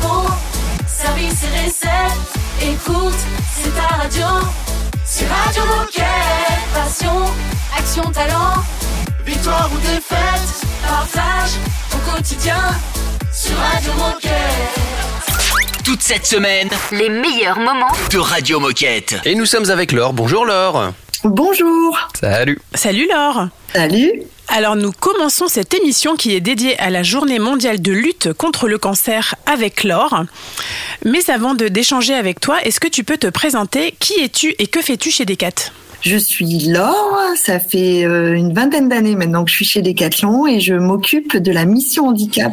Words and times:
repos, 0.00 0.30
service 0.86 1.44
et 1.44 1.64
recette. 1.64 2.20
Écoute, 2.62 3.14
c'est 3.54 3.74
ta 3.74 3.96
radio. 3.96 4.26
C'est 5.04 5.26
Radio 5.26 5.62
Moquette. 5.64 6.04
Passion, 6.72 7.24
action, 7.76 8.10
talent. 8.10 8.62
Victoire 9.24 9.70
ou 9.72 9.78
défaite, 9.78 10.66
partage 10.86 11.52
ton 11.90 12.12
quotidien 12.12 12.60
sur 13.32 13.56
Radio 13.56 13.92
Moquette. 13.94 14.74
Toute 15.84 16.02
cette 16.02 16.26
semaine, 16.26 16.70
Les 16.92 17.08
meilleurs 17.08 17.58
moments 17.58 17.92
de 18.10 18.18
Radio 18.18 18.58
Moquette. 18.60 19.16
Et 19.24 19.34
nous 19.34 19.46
sommes 19.46 19.70
avec 19.70 19.92
Laure. 19.92 20.12
Bonjour 20.12 20.46
Laure. 20.46 20.92
Bonjour. 21.24 22.10
Salut. 22.20 22.58
Salut 22.74 23.08
Laure 23.10 23.48
Salut. 23.72 24.12
Alors 24.48 24.76
nous 24.76 24.92
commençons 24.92 25.48
cette 25.48 25.72
émission 25.72 26.16
qui 26.16 26.34
est 26.34 26.40
dédiée 26.40 26.78
à 26.78 26.90
la 26.90 27.02
journée 27.02 27.38
mondiale 27.38 27.80
de 27.80 27.92
lutte 27.92 28.34
contre 28.34 28.68
le 28.68 28.76
cancer 28.76 29.34
avec 29.46 29.84
Laure. 29.84 30.24
Mais 31.06 31.30
avant 31.30 31.54
de 31.54 31.68
d'échanger 31.68 32.12
avec 32.12 32.40
toi, 32.40 32.60
est-ce 32.62 32.78
que 32.78 32.88
tu 32.88 33.04
peux 33.04 33.16
te 33.16 33.26
présenter? 33.26 33.94
Qui 33.98 34.20
es-tu 34.20 34.54
et 34.58 34.66
que 34.66 34.82
fais-tu 34.82 35.10
chez 35.10 35.24
Decat 35.24 35.72
Je 36.02 36.18
suis 36.18 36.58
Laure. 36.66 37.18
Ça 37.36 37.58
fait 37.58 38.04
euh, 38.04 38.34
une 38.34 38.52
vingtaine 38.52 38.90
d'années 38.90 39.16
maintenant 39.16 39.44
que 39.44 39.50
je 39.50 39.56
suis 39.56 39.64
chez 39.64 39.80
Decathlon 39.80 40.46
et 40.46 40.60
je 40.60 40.74
m'occupe 40.74 41.38
de 41.38 41.52
la 41.52 41.64
mission 41.64 42.08
handicap 42.08 42.52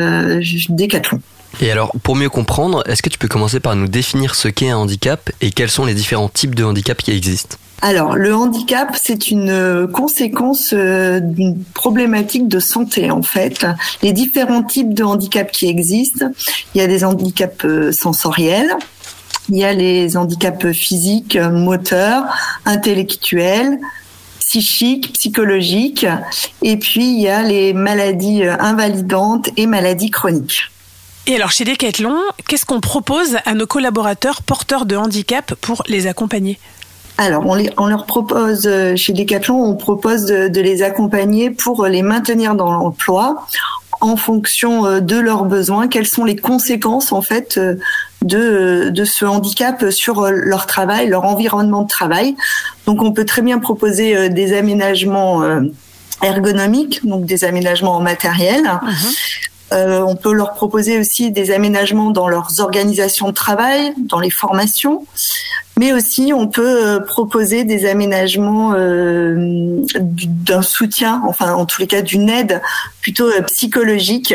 euh, 0.00 0.40
Decathlon. 0.68 1.20
Et 1.60 1.70
alors, 1.70 1.92
pour 2.02 2.16
mieux 2.16 2.28
comprendre, 2.28 2.82
est-ce 2.88 3.02
que 3.02 3.08
tu 3.08 3.18
peux 3.18 3.28
commencer 3.28 3.60
par 3.60 3.76
nous 3.76 3.86
définir 3.86 4.34
ce 4.34 4.48
qu'est 4.48 4.70
un 4.70 4.78
handicap 4.78 5.30
et 5.40 5.52
quels 5.52 5.70
sont 5.70 5.84
les 5.84 5.94
différents 5.94 6.28
types 6.28 6.56
de 6.56 6.64
handicap 6.64 6.98
qui 7.00 7.12
existent? 7.12 7.56
Alors, 7.82 8.14
le 8.14 8.34
handicap, 8.34 8.94
c'est 9.02 9.30
une 9.30 9.48
euh, 9.48 9.86
conséquence 9.86 10.74
euh, 10.74 11.18
d'une 11.18 11.62
problématique 11.64 12.46
de 12.46 12.60
santé, 12.60 13.10
en 13.10 13.22
fait. 13.22 13.66
Les 14.02 14.12
différents 14.12 14.62
types 14.62 14.92
de 14.92 15.02
handicap 15.02 15.50
qui 15.50 15.66
existent, 15.66 16.26
il 16.74 16.80
y 16.80 16.84
a 16.84 16.86
des 16.86 17.04
handicaps 17.04 17.64
euh, 17.64 17.90
sensoriels, 17.90 18.70
il 19.48 19.56
y 19.56 19.64
a 19.64 19.72
les 19.72 20.16
handicaps 20.18 20.72
physiques, 20.72 21.36
moteurs, 21.36 22.24
intellectuels, 22.66 23.78
psychiques, 24.40 25.14
psychologiques, 25.14 26.06
et 26.60 26.76
puis 26.76 27.14
il 27.14 27.20
y 27.20 27.28
a 27.28 27.42
les 27.42 27.72
maladies 27.72 28.44
invalidantes 28.44 29.48
et 29.56 29.66
maladies 29.66 30.10
chroniques. 30.10 30.70
Et 31.26 31.36
alors 31.36 31.50
chez 31.50 31.64
Decathlon, 31.64 32.16
qu'est-ce 32.46 32.66
qu'on 32.66 32.80
propose 32.80 33.38
à 33.44 33.54
nos 33.54 33.66
collaborateurs 33.66 34.42
porteurs 34.42 34.86
de 34.86 34.96
handicap 34.96 35.54
pour 35.54 35.82
les 35.88 36.06
accompagner? 36.06 36.58
Alors, 37.20 37.44
on, 37.44 37.86
leur 37.86 38.06
propose, 38.06 38.66
euh, 38.66 38.96
chez 38.96 39.12
Decathlon, 39.12 39.62
on 39.62 39.76
propose 39.76 40.24
de, 40.24 40.60
les 40.60 40.82
accompagner 40.82 41.50
pour 41.50 41.84
les 41.84 42.00
maintenir 42.00 42.54
dans 42.54 42.72
l'emploi 42.72 43.46
en 44.00 44.16
fonction 44.16 44.86
euh, 44.86 45.00
de 45.00 45.18
leurs 45.18 45.44
besoins. 45.44 45.86
Quelles 45.86 46.06
sont 46.06 46.24
les 46.24 46.36
conséquences, 46.36 47.12
en 47.12 47.20
fait, 47.20 47.58
euh, 47.58 47.74
de, 48.22 49.04
ce 49.04 49.26
handicap 49.26 49.90
sur 49.90 50.20
euh, 50.20 50.30
leur 50.30 50.64
travail, 50.64 51.08
leur 51.08 51.24
environnement 51.24 51.82
de 51.82 51.88
travail. 51.88 52.36
Donc, 52.86 53.02
on 53.02 53.12
peut 53.12 53.26
très 53.26 53.42
bien 53.42 53.58
proposer 53.58 54.16
euh, 54.16 54.28
des 54.30 54.56
aménagements 54.56 55.42
euh, 55.42 55.60
ergonomiques, 56.22 57.06
donc 57.06 57.26
des 57.26 57.44
aménagements 57.44 57.96
en 57.96 58.00
matériel. 58.00 58.80
Euh, 59.72 60.00
on 60.02 60.16
peut 60.16 60.32
leur 60.32 60.52
proposer 60.54 60.98
aussi 60.98 61.30
des 61.30 61.52
aménagements 61.52 62.10
dans 62.10 62.28
leurs 62.28 62.58
organisations 62.60 63.28
de 63.28 63.34
travail, 63.34 63.92
dans 63.98 64.18
les 64.18 64.30
formations, 64.30 65.06
mais 65.78 65.92
aussi 65.92 66.32
on 66.34 66.48
peut 66.48 66.84
euh, 66.84 66.98
proposer 67.00 67.62
des 67.64 67.88
aménagements 67.88 68.72
euh, 68.74 69.80
du- 70.00 70.26
d'un 70.26 70.62
soutien, 70.62 71.22
enfin 71.28 71.54
en 71.54 71.66
tous 71.66 71.80
les 71.80 71.86
cas 71.86 72.02
d'une 72.02 72.28
aide 72.28 72.60
plutôt 73.00 73.30
psychologique, 73.46 74.34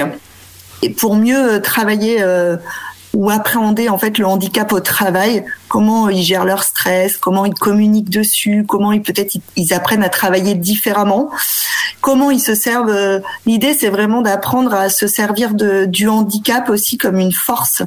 et 0.81 0.89
pour 0.89 1.15
mieux 1.15 1.61
travailler 1.61 2.23
ou 3.13 3.29
appréhender 3.29 3.89
en 3.89 3.97
fait 3.97 4.17
le 4.17 4.25
handicap 4.27 4.71
au 4.73 4.79
travail, 4.81 5.45
comment 5.67 6.09
ils 6.09 6.23
gèrent 6.23 6.45
leur 6.45 6.63
stress, 6.63 7.17
comment 7.17 7.45
ils 7.45 7.53
communiquent 7.53 8.09
dessus, 8.09 8.65
comment 8.67 8.91
ils 8.91 9.01
peut-être 9.01 9.35
ils- 9.55 9.73
apprennent 9.73 10.03
à 10.03 10.09
travailler 10.09 10.53
différemment, 10.55 11.29
comment 12.01 12.31
ils 12.31 12.39
se 12.39 12.55
servent. 12.55 12.89
euh, 12.89 13.19
L'idée 13.45 13.73
c'est 13.73 13.89
vraiment 13.89 14.21
d'apprendre 14.21 14.73
à 14.73 14.89
se 14.89 15.07
servir 15.07 15.53
de, 15.53 15.85
du 15.85 16.07
handicap 16.07 16.69
aussi 16.69 16.97
comme 16.97 17.19
une 17.19 17.31
force 17.33 17.81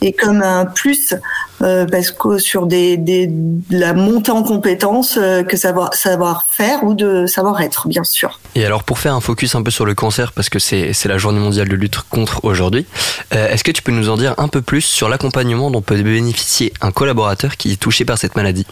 et 0.00 0.12
comme 0.12 0.42
un 0.42 0.66
plus 0.66 1.14
euh, 1.62 1.86
parce 1.86 2.10
que 2.10 2.38
sur 2.38 2.66
des, 2.66 2.96
des 2.96 3.28
de 3.28 3.78
la 3.78 3.92
montée 3.94 4.32
en 4.32 4.42
compétences 4.42 5.16
euh, 5.16 5.42
que 5.44 5.56
savoir 5.56 5.94
savoir 5.94 6.44
faire 6.50 6.82
ou 6.84 6.94
de 6.94 7.26
savoir 7.26 7.60
être 7.60 7.86
bien 7.88 8.02
sûr. 8.04 8.40
Et 8.56 8.66
alors, 8.66 8.82
pour 8.82 8.98
faire 8.98 9.14
un 9.14 9.20
focus 9.20 9.54
un 9.54 9.62
peu 9.62 9.70
sur 9.70 9.84
le 9.86 9.94
cancer, 9.94 10.32
parce 10.32 10.48
que 10.50 10.58
c'est 10.58 10.92
c'est 10.92 11.08
la 11.08 11.18
journée 11.18 11.38
mondiale 11.38 11.68
de 11.68 11.76
lutte 11.76 11.98
contre 12.10 12.44
aujourd'hui, 12.44 12.84
euh, 13.32 13.48
est-ce 13.48 13.62
que 13.64 13.70
tu 13.70 13.80
peux 13.82 13.92
nous 13.92 14.10
en 14.10 14.16
dire 14.16 14.34
un 14.38 14.48
peu 14.48 14.60
plus 14.60 14.80
sur 14.82 15.08
l'accompagnement 15.08 15.70
dont 15.70 15.80
peut 15.82 15.96
bénéficier 16.02 16.72
un 16.80 16.90
collaborateur 16.90 17.21
qui 17.56 17.72
est 17.72 17.80
touché 17.80 18.04
par 18.04 18.18
cette 18.18 18.36
maladie 18.36 18.66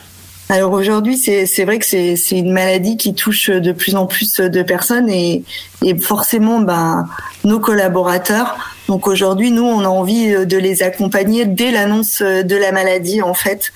Alors 0.49 0.73
aujourd'hui, 0.73 1.17
c'est 1.17 1.65
vrai 1.65 1.79
que 1.79 1.87
c'est 1.87 2.17
une 2.31 2.53
maladie 2.53 2.97
qui 2.97 3.15
touche 3.15 3.51
de 3.51 3.73
plus 3.73 3.95
en 3.95 4.07
plus 4.07 4.37
de 4.37 4.63
personnes 4.63 5.09
et, 5.09 5.43
et 5.85 5.97
forcément, 5.99 6.61
ben, 6.61 7.07
nos 7.45 7.61
collaborateurs. 7.61 8.57
Donc 8.89 9.07
aujourd'hui, 9.07 9.51
nous, 9.51 9.65
on 9.65 9.81
a 9.81 9.89
envie 9.89 10.47
de 10.47 10.57
les 10.57 10.83
accompagner 10.83 11.47
dès 11.47 11.71
l'annonce 11.71 12.23
de 12.23 12.57
la 12.57 12.73
maladie, 12.73 13.23
en 13.23 13.35
fait, 13.35 13.73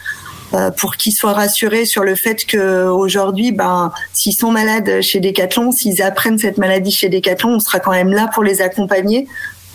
euh, 0.54 0.70
pour 0.70 0.96
qu'ils 0.96 1.12
soient 1.12 1.32
rassurés 1.32 1.84
sur 1.84 2.04
le 2.04 2.14
fait 2.14 2.44
que 2.44 2.86
aujourd'hui, 2.86 3.50
ben, 3.50 3.92
s'ils 4.12 4.34
sont 4.34 4.52
malades 4.52 5.00
chez 5.00 5.18
Decathlon, 5.18 5.72
s'ils 5.72 6.00
apprennent 6.02 6.38
cette 6.38 6.58
maladie 6.58 6.92
chez 6.92 7.08
Decathlon, 7.08 7.56
on 7.56 7.60
sera 7.60 7.80
quand 7.80 7.90
même 7.90 8.12
là 8.12 8.30
pour 8.32 8.44
les 8.44 8.60
accompagner 8.60 9.26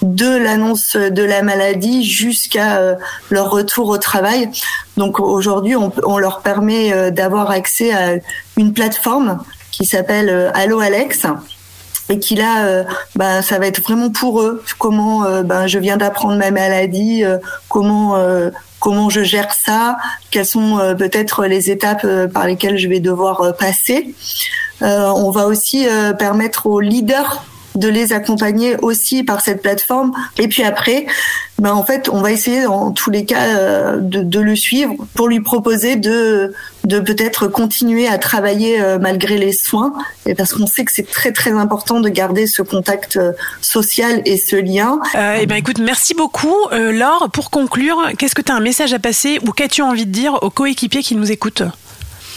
de 0.01 0.37
l'annonce 0.37 0.95
de 0.95 1.23
la 1.23 1.41
maladie 1.41 2.03
jusqu'à 2.03 2.77
euh, 2.77 2.95
leur 3.29 3.51
retour 3.51 3.89
au 3.89 3.97
travail. 3.97 4.49
Donc 4.97 5.19
aujourd'hui, 5.19 5.75
on, 5.75 6.17
leur 6.17 6.41
permet 6.41 6.93
euh, 6.93 7.11
d'avoir 7.11 7.51
accès 7.51 7.93
à 7.93 8.15
une 8.57 8.73
plateforme 8.73 9.39
qui 9.79 9.85
s'appelle 9.85 10.29
euh, 10.29 10.51
Allo 10.53 10.79
Alex 10.79 11.25
et 12.09 12.19
qui 12.19 12.35
là, 12.35 12.65
euh, 12.65 12.83
bah, 13.15 13.41
ça 13.41 13.59
va 13.59 13.67
être 13.67 13.81
vraiment 13.81 14.09
pour 14.09 14.41
eux. 14.41 14.63
Comment 14.77 15.23
euh, 15.23 15.43
ben, 15.43 15.67
je 15.67 15.79
viens 15.79 15.95
d'apprendre 15.95 16.37
ma 16.37 16.51
maladie, 16.51 17.23
comment 17.67 18.17
comment 18.79 19.09
je 19.09 19.21
gère 19.23 19.53
ça, 19.53 19.97
quelles 20.31 20.45
sont 20.45 20.79
peut-être 20.97 21.45
les 21.45 21.69
étapes 21.69 22.07
par 22.33 22.47
lesquelles 22.47 22.77
je 22.77 22.87
vais 22.87 23.01
devoir 23.01 23.53
passer. 23.57 24.15
On 24.81 25.31
va 25.31 25.47
aussi 25.47 25.85
permettre 26.17 26.65
aux 26.65 26.79
leaders 26.79 27.43
de 27.75 27.87
les 27.87 28.13
accompagner 28.13 28.75
aussi 28.81 29.23
par 29.23 29.41
cette 29.41 29.61
plateforme. 29.61 30.11
Et 30.37 30.47
puis 30.47 30.63
après, 30.63 31.05
ben 31.59 31.71
en 31.73 31.85
fait, 31.85 32.09
on 32.09 32.21
va 32.21 32.31
essayer 32.31 32.65
en 32.65 32.91
tous 32.91 33.09
les 33.11 33.25
cas 33.25 33.43
euh, 33.57 33.97
de, 33.99 34.21
de 34.21 34.39
le 34.39 34.55
suivre 34.55 34.95
pour 35.13 35.27
lui 35.27 35.39
proposer 35.41 35.95
de, 35.95 36.53
de 36.85 36.99
peut-être 36.99 37.47
continuer 37.47 38.07
à 38.07 38.17
travailler 38.17 38.81
euh, 38.81 38.97
malgré 38.99 39.37
les 39.37 39.51
soins, 39.53 39.93
et 40.25 40.35
parce 40.35 40.53
qu'on 40.53 40.67
sait 40.67 40.83
que 40.85 40.91
c'est 40.91 41.09
très 41.09 41.31
très 41.31 41.51
important 41.51 41.99
de 41.99 42.09
garder 42.09 42.47
ce 42.47 42.61
contact 42.61 43.17
euh, 43.17 43.33
social 43.61 44.21
et 44.25 44.37
ce 44.37 44.55
lien. 44.55 44.99
Euh, 45.15 45.37
Eh 45.41 45.45
ben 45.45 45.55
écoute, 45.55 45.79
merci 45.79 46.13
beaucoup 46.13 46.55
Euh, 46.71 46.91
Laure. 46.91 47.29
Pour 47.31 47.51
conclure, 47.51 47.97
qu'est-ce 48.17 48.35
que 48.35 48.41
tu 48.41 48.51
as 48.51 48.55
un 48.55 48.59
message 48.61 48.93
à 48.93 48.99
passer 48.99 49.39
ou 49.47 49.51
qu'as-tu 49.51 49.81
envie 49.81 50.05
de 50.05 50.11
dire 50.11 50.39
aux 50.41 50.49
coéquipiers 50.49 51.03
qui 51.03 51.15
nous 51.15 51.31
écoutent? 51.31 51.63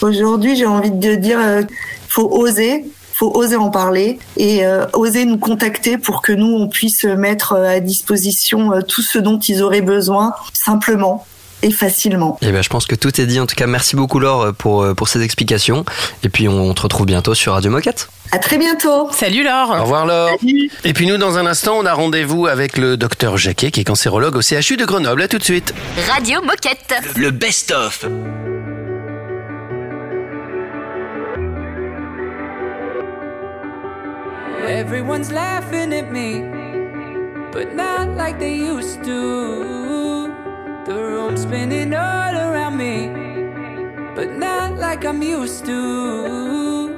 Aujourd'hui, 0.03 0.57
j'ai 0.57 0.67
envie 0.67 0.91
de 0.91 1.15
dire, 1.15 1.39
euh, 1.41 1.63
faut 2.09 2.29
oser, 2.31 2.85
faut 3.15 3.31
oser 3.35 3.57
en 3.57 3.71
parler 3.71 4.19
et 4.37 4.65
euh, 4.65 4.87
oser 4.95 5.25
nous 5.25 5.39
contacter 5.39 5.99
pour 5.99 6.23
que 6.23 6.33
nous 6.33 6.55
on 6.57 6.69
puisse 6.69 7.05
mettre 7.05 7.53
euh, 7.53 7.77
à 7.77 7.81
disposition 7.81 8.73
euh, 8.73 8.81
tout 8.81 9.03
ce 9.03 9.19
dont 9.19 9.39
ils 9.39 9.63
auraient 9.63 9.81
besoin 9.83 10.33
simplement 10.53 11.27
et 11.65 11.71
facilement. 11.71 12.39
Et 12.43 12.51
ben, 12.51 12.61
je 12.63 12.69
pense 12.69 12.87
que 12.87 12.97
tout 12.97 13.21
est 13.21 13.27
dit. 13.27 13.39
En 13.39 13.47
tout 13.47 13.55
cas, 13.55 13.69
merci 13.69 13.95
beaucoup 13.95 14.19
Laure 14.19 14.53
pour, 14.55 14.85
pour 14.97 15.07
ces 15.09 15.23
explications. 15.23 15.85
Et 16.25 16.29
puis, 16.29 16.49
on 16.49 16.75
te 16.75 16.83
retrouve 16.83 17.07
bientôt 17.07 17.35
sur 17.35 17.53
Radio 17.53 17.71
Moquette. 17.71 18.09
À 18.33 18.39
très 18.41 18.59
bientôt. 18.59 19.09
Salut 19.13 19.43
Au 19.43 19.45
Laure. 19.45 19.81
revoir 19.83 20.05
Laure. 20.07 20.31
Salut. 20.41 20.71
Et 20.83 20.93
puis 20.93 21.07
nous, 21.07 21.19
dans 21.19 21.39
un 21.39 21.47
instant, 21.47 21.77
on 21.79 21.87
a 21.87 21.93
rendez-vous 21.95 22.49
avec 22.49 22.79
le 22.79 22.97
docteur 22.97 23.37
Jacquet, 23.37 23.71
qui 23.71 23.81
est 23.81 23.85
cancérologue 23.85 24.35
au 24.35 24.43
CHU 24.43 24.77
de 24.77 24.85
Grenoble. 24.85 25.23
À 25.23 25.29
tout 25.29 25.39
de 25.39 25.45
suite. 25.45 25.73
Radio 26.13 26.41
Moquette. 26.43 26.95
Le 27.15 27.31
best-of. 27.31 28.07
Everyone's 34.65 35.33
laughing 35.33 35.93
at 35.93 36.13
me, 36.13 36.41
but 37.51 37.75
not 37.75 38.11
like 38.17 38.39
they 38.39 38.55
used 38.55 39.03
to. 39.03 40.29
The 40.87 40.95
room's 40.95 41.43
spinning 41.43 41.93
all 41.93 42.35
around 42.35 42.77
me, 42.77 43.09
but 44.15 44.37
not 44.37 44.79
like 44.79 45.05
I'm 45.05 45.21
used 45.21 45.67
to. 45.67 46.95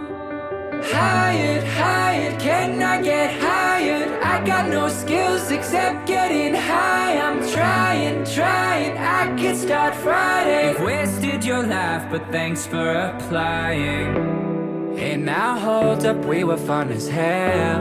Hired, 0.85 1.65
hired, 1.65 2.39
can 2.39 2.83
I 2.83 3.01
get 3.01 3.41
hired? 3.41 4.13
I 4.23 4.45
got 4.45 4.69
no 4.69 4.89
skills 4.89 5.51
except 5.51 6.07
getting 6.07 6.55
high. 6.55 7.17
I'm 7.19 7.41
trying, 7.51 8.25
trying, 8.27 8.99
I 8.99 9.35
could 9.41 9.57
start 9.57 9.95
Friday. 9.95 10.73
You've 10.73 10.83
wasted 10.83 11.45
your 11.45 11.67
life, 11.67 12.11
but 12.11 12.31
thanks 12.31 12.67
for 12.67 12.91
applying. 12.91 14.54
Hey, 14.97 15.17
now 15.17 15.59
hold 15.59 16.07
up, 16.07 16.25
we 16.25 16.45
were 16.45 16.57
fun 16.57 16.93
as 16.93 17.09
hell. 17.09 17.81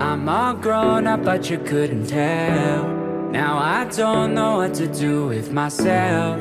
I'm 0.00 0.26
all 0.28 0.54
grown 0.54 1.06
up, 1.06 1.22
but 1.22 1.50
you 1.50 1.58
couldn't 1.58 2.06
tell. 2.06 2.88
Now 3.30 3.58
I 3.58 3.84
don't 3.84 4.34
know 4.34 4.56
what 4.56 4.72
to 4.74 4.86
do 4.86 5.26
with 5.26 5.52
myself. 5.52 6.40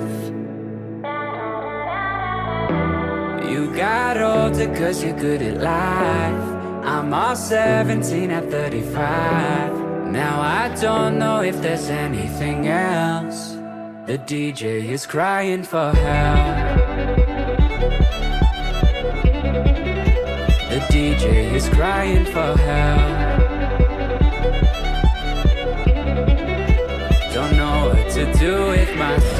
You 3.51 3.75
got 3.75 4.15
older 4.17 4.67
cause 4.77 5.03
you're 5.03 5.19
good 5.19 5.41
at 5.41 5.57
life. 5.61 6.85
I'm 6.85 7.13
all 7.13 7.35
17 7.35 8.31
at 8.31 8.49
35. 8.49 10.09
Now 10.09 10.39
I 10.39 10.73
don't 10.79 11.19
know 11.19 11.41
if 11.41 11.61
there's 11.61 11.89
anything 11.89 12.67
else. 12.67 13.51
The 14.05 14.17
DJ 14.19 14.85
is 14.89 15.05
crying 15.05 15.63
for 15.63 15.91
help. 15.91 16.92
The 20.73 20.79
DJ 20.89 21.53
is 21.53 21.69
crying 21.69 22.25
for 22.25 22.57
help. 22.57 23.39
Don't 27.31 27.55
know 27.55 27.89
what 27.89 28.09
to 28.13 28.33
do 28.39 28.69
with 28.69 28.97
myself. 28.97 29.32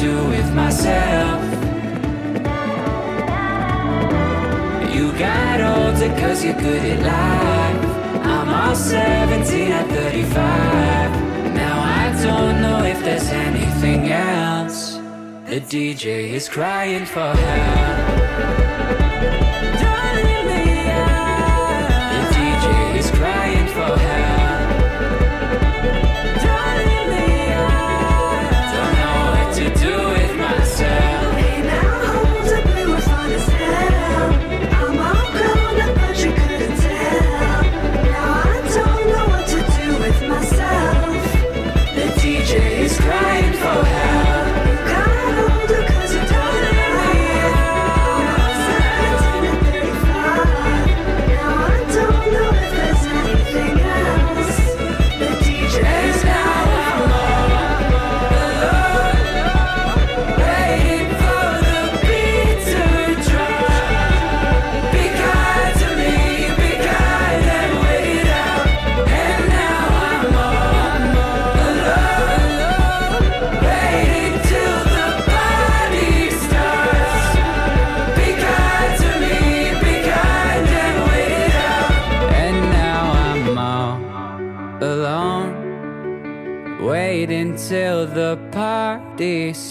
Do 0.00 0.14
with 0.28 0.54
myself. 0.54 1.42
You 4.94 5.12
got 5.18 5.60
older 5.60 6.10
cause 6.20 6.44
you're 6.44 6.54
good 6.54 6.84
at 6.84 7.00
life. 7.02 8.24
I'm 8.24 8.48
all 8.48 8.76
17 8.76 9.72
at 9.72 9.88
35. 9.88 11.54
Now 11.54 11.76
I 12.02 12.22
don't 12.22 12.62
know 12.62 12.84
if 12.84 13.00
there's 13.02 13.28
anything 13.28 14.10
else. 14.10 14.98
The 15.46 15.60
DJ 15.60 16.30
is 16.30 16.48
crying 16.48 17.04
for 17.04 17.32
help. 17.34 18.18
The 22.14 22.22
DJ 22.36 22.98
is 22.98 23.10
crying 23.10 23.66
for 23.66 23.98
help. 23.98 24.27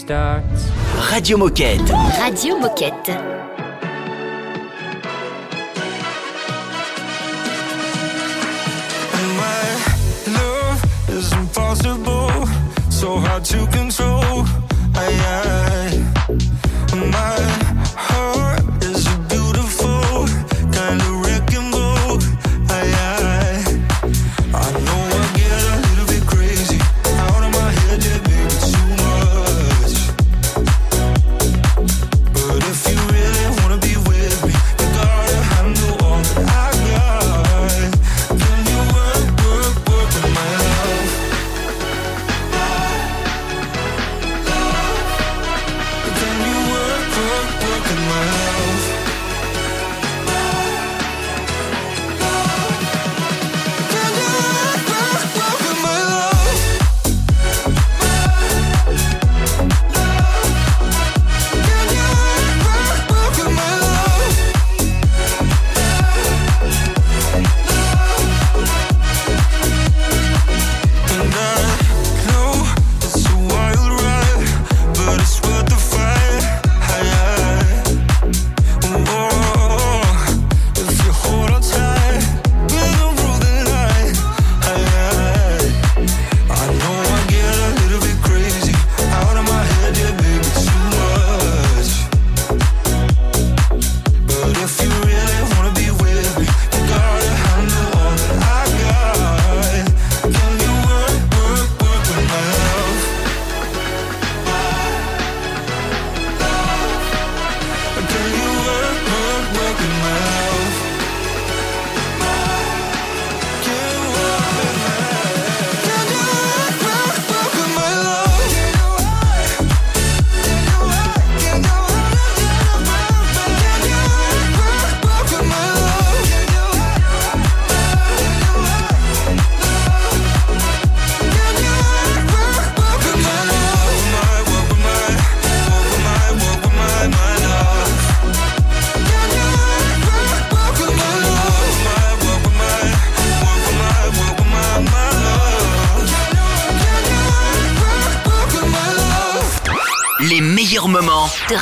Starts. 0.08 0.70
Radio 1.10 1.36
Moquette. 1.36 1.92
Radio 2.18 2.56
Moquette. 2.56 3.12
My 9.36 9.68
love 10.32 10.82
is 11.10 11.30
impossible, 11.32 12.30
so 12.88 13.18
hard 13.18 13.44
to 13.44 13.66
control. 13.66 13.87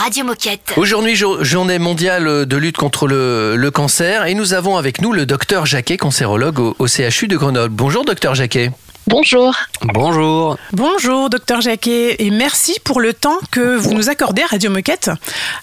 Radio 0.07 0.23
Moquette. 0.25 0.73
Aujourd'hui, 0.77 1.17
jo- 1.17 1.43
journée 1.43 1.81
mondiale 1.81 2.47
de 2.47 2.57
lutte 2.57 2.77
contre 2.77 3.09
le, 3.09 3.57
le 3.57 3.71
cancer, 3.73 4.27
et 4.27 4.35
nous 4.35 4.55
avons 4.55 4.77
avec 4.77 5.01
nous 5.01 5.13
le 5.13 5.27
docteur 5.27 5.67
Jacquet, 5.67 5.97
cancérologue 5.97 6.61
au, 6.61 6.77
au 6.79 6.87
CHU 6.87 7.27
de 7.27 7.37
Grenoble. 7.37 7.75
Bonjour, 7.75 8.05
docteur 8.05 8.37
Jacquet. 8.37 8.71
Bonjour. 9.09 9.53
Bonjour. 9.83 10.59
Bonjour, 10.73 11.29
docteur 11.29 11.61
Jacquet, 11.61 12.15
et 12.25 12.31
merci 12.31 12.77
pour 12.85 13.01
le 13.01 13.15
temps 13.15 13.39
que 13.51 13.75
vous 13.75 13.95
nous 13.95 14.09
accordez 14.09 14.43
à 14.43 14.47
Radio 14.47 14.71
Moquette. 14.71 15.11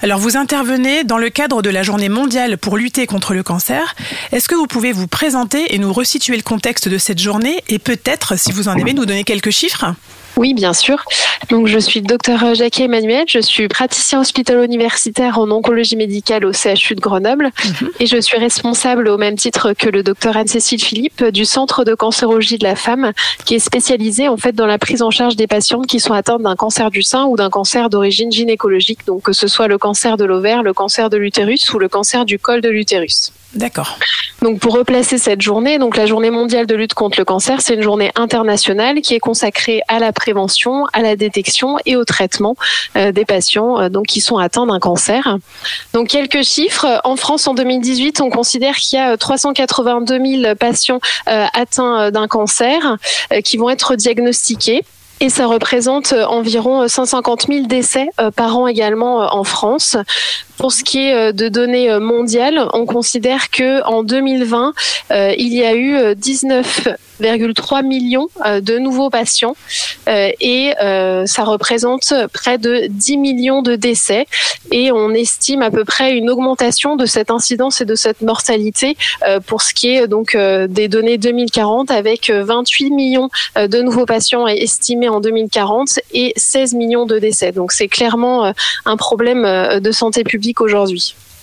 Alors, 0.02 0.20
vous 0.20 0.36
intervenez 0.36 1.06
dans 1.06 1.18
le 1.18 1.30
cadre 1.30 1.62
de 1.62 1.70
la 1.70 1.82
journée 1.84 2.10
mondiale 2.10 2.58
pour 2.58 2.76
lutter 2.76 3.08
contre 3.08 3.34
le 3.34 3.44
cancer. 3.44 3.96
Est-ce 4.34 4.50
que 4.50 4.56
vous 4.56 4.68
pouvez 4.68 4.92
vous 4.92 5.08
présenter 5.08 5.74
et 5.74 5.78
nous 5.80 5.94
resituer 5.94 6.36
le 6.36 6.44
contexte 6.44 6.90
de 6.90 6.98
cette 6.98 7.20
journée? 7.20 7.64
Et 7.70 7.80
peut-être, 7.80 8.38
si 8.38 8.52
vous 8.52 8.68
en 8.68 8.76
aimez, 8.76 8.94
nous 8.94 9.06
donner 9.06 9.24
quelques 9.24 9.52
chiffres? 9.52 9.86
Oui, 10.38 10.54
bien 10.54 10.74
sûr. 10.74 11.04
Donc, 11.50 11.68
je 11.68 11.78
suis 11.78 12.02
docteur 12.02 12.56
Jacquet 12.56 12.86
Emmanuel. 12.86 13.26
Je 13.28 13.40
suis 13.40 13.68
praticien 13.68 14.22
hospitalo-universitaire 14.22 15.38
en 15.38 15.50
oncologie 15.52 15.96
médicale 15.96 16.46
au 16.46 16.52
CHU 16.52 16.96
de 16.96 17.02
Grenoble. 17.02 17.52
Et 18.00 18.08
je 18.08 18.20
suis 18.20 18.38
responsable, 18.38 19.08
au 19.10 19.18
même 19.18 19.36
titre 19.36 19.74
que 19.74 19.90
le 19.90 20.04
docteur 20.04 20.36
Anne-Cécile 20.38 20.82
Philippe, 20.82 21.24
du 21.26 21.46
Centre 21.46 21.84
de 21.84 21.94
cancérologie 21.94 22.58
de 22.58 22.64
la 22.64 22.76
femme, 22.76 23.12
qui 23.46 23.56
est 23.56 23.60
spécialisé, 23.60 24.28
en 24.28 24.38
fait, 24.38 24.54
dans 24.54 24.66
la 24.66 24.78
prise 24.78 25.02
en 25.02 25.12
charge 25.12 25.36
des 25.36 25.48
patientes 25.48 25.88
qui 25.88 26.00
sont 26.00 26.14
atteintes 26.14 26.42
d'un 26.42 26.56
cancer 26.56 26.90
du 26.90 27.04
sein 27.04 27.26
ou 27.26 27.36
d'un 27.36 27.50
cancer 27.50 27.90
d'origine 27.90 28.32
gynécologique. 28.32 29.06
Donc, 29.06 29.24
que 29.24 29.34
ce 29.34 29.48
soit 29.48 29.68
le 29.68 29.78
cancer 29.78 30.18
de 30.18 30.26
l'ovaire, 30.26 30.64
le 30.64 30.74
cancer 30.74 31.10
de 31.10 31.18
l'utérus 31.18 31.72
ou 31.74 31.80
le 31.80 31.90
cancer 31.90 32.26
du 32.26 32.40
col 32.40 32.62
de 32.62 32.70
l'utérus. 32.70 33.32
D'accord. 33.56 34.00
Donc 34.42 34.60
pour 34.60 34.74
replacer 34.74 35.18
cette 35.18 35.42
journée, 35.42 35.78
donc 35.78 35.96
la 35.96 36.06
journée 36.06 36.32
mondiale 36.32 36.66
de 36.66 36.76
lutte 36.76 36.96
contre 36.96 37.20
le 37.20 37.26
cancer, 37.26 37.62
c'est 37.62 37.76
une 37.76 37.84
journée 37.84 38.12
internationale 38.16 39.02
qui 39.02 39.14
est 39.14 39.20
consacrée 39.20 39.82
à 39.88 40.00
la 40.00 40.12
à 40.94 41.02
la 41.02 41.16
détection 41.16 41.78
et 41.86 41.96
au 41.96 42.06
traitement 42.06 42.56
euh, 42.96 43.12
des 43.12 43.26
patients 43.26 43.80
euh, 43.80 43.90
donc 43.90 44.08
qui 44.08 44.22
sont 44.22 44.38
atteints 44.38 44.66
d'un 44.66 44.80
cancer. 44.80 45.38
Donc 45.94 46.10
quelques 46.10 46.44
chiffres 46.44 47.02
en 47.04 47.16
France 47.16 47.48
en 47.48 47.54
2018, 47.54 48.22
on 48.22 48.30
considère 48.30 48.76
qu'il 48.76 49.00
y 49.00 49.02
a 49.02 49.14
euh, 49.14 49.18
382 49.18 50.42
000 50.42 50.56
patients 50.56 51.00
euh, 51.28 51.46
atteints 51.54 52.02
euh, 52.02 52.12
d'un 52.12 52.28
cancer 52.28 52.98
euh, 53.32 53.42
qui 53.42 53.58
vont 53.58 53.70
être 53.70 53.96
diagnostiqués. 53.96 54.84
Et 55.20 55.30
ça 55.30 55.46
représente 55.46 56.12
euh, 56.12 56.26
environ 56.26 56.88
150 56.88 57.46
000 57.48 57.66
décès 57.68 58.10
euh, 58.20 58.32
par 58.32 58.58
an 58.58 58.68
également 58.68 59.24
euh, 59.24 59.28
en 59.28 59.44
France. 59.46 59.96
Pour 60.58 60.72
ce 60.72 60.84
qui 60.84 61.00
est 61.00 61.14
euh, 61.14 61.32
de 61.32 61.50
données 61.50 61.90
euh, 61.90 62.00
mondiales, 62.00 62.68
on 62.74 62.86
considère 62.86 63.50
que 63.50 63.84
en 63.86 64.04
2020, 64.04 64.74
euh, 65.12 65.34
il 65.38 65.54
y 65.54 65.64
a 65.64 65.74
eu 65.74 65.96
euh, 65.96 66.16
19,3 66.16 67.86
millions 67.86 68.28
de 68.62 68.78
nouveaux 68.78 69.10
patients 69.10 69.56
et 70.08 70.74
ça 71.26 71.44
représente 71.44 72.14
près 72.34 72.58
de 72.58 72.88
10 72.90 73.18
millions 73.18 73.62
de 73.62 73.76
décès 73.76 74.26
et 74.72 74.92
on 74.92 75.12
estime 75.12 75.62
à 75.62 75.72
peu 75.72 75.86
près 75.86 76.18
une 76.18 76.30
augmentation 76.30 76.96
de 76.96 77.06
cette 77.06 77.32
incidence 77.32 77.80
et 77.82 77.86
de 77.86 77.96
cette 77.96 78.22
mortalité 78.22 78.98
pour 79.46 79.62
ce 79.62 79.74
qui 79.74 79.96
est 79.96 80.08
donc 80.08 80.36
des 80.36 80.88
données 80.88 81.18
2040 81.18 81.92
avec 81.92 82.30
euh, 82.30 82.44
28 82.44 82.92
millions 82.92 83.30
de 83.56 83.82
nouveaux 83.82 84.06
patients 84.06 84.48
estimés 84.48 85.08
en 85.08 85.22
2040 85.22 86.00
et 86.14 86.34
16 86.36 86.74
millions 86.74 87.06
de 87.06 87.20
décès. 87.20 87.52
Donc 87.52 87.72
c'est 87.72 87.88
clairement 87.88 88.54
un 88.86 88.98
problème 88.98 89.80
de 89.80 89.92
santé 89.92 90.24
publique 90.24 90.43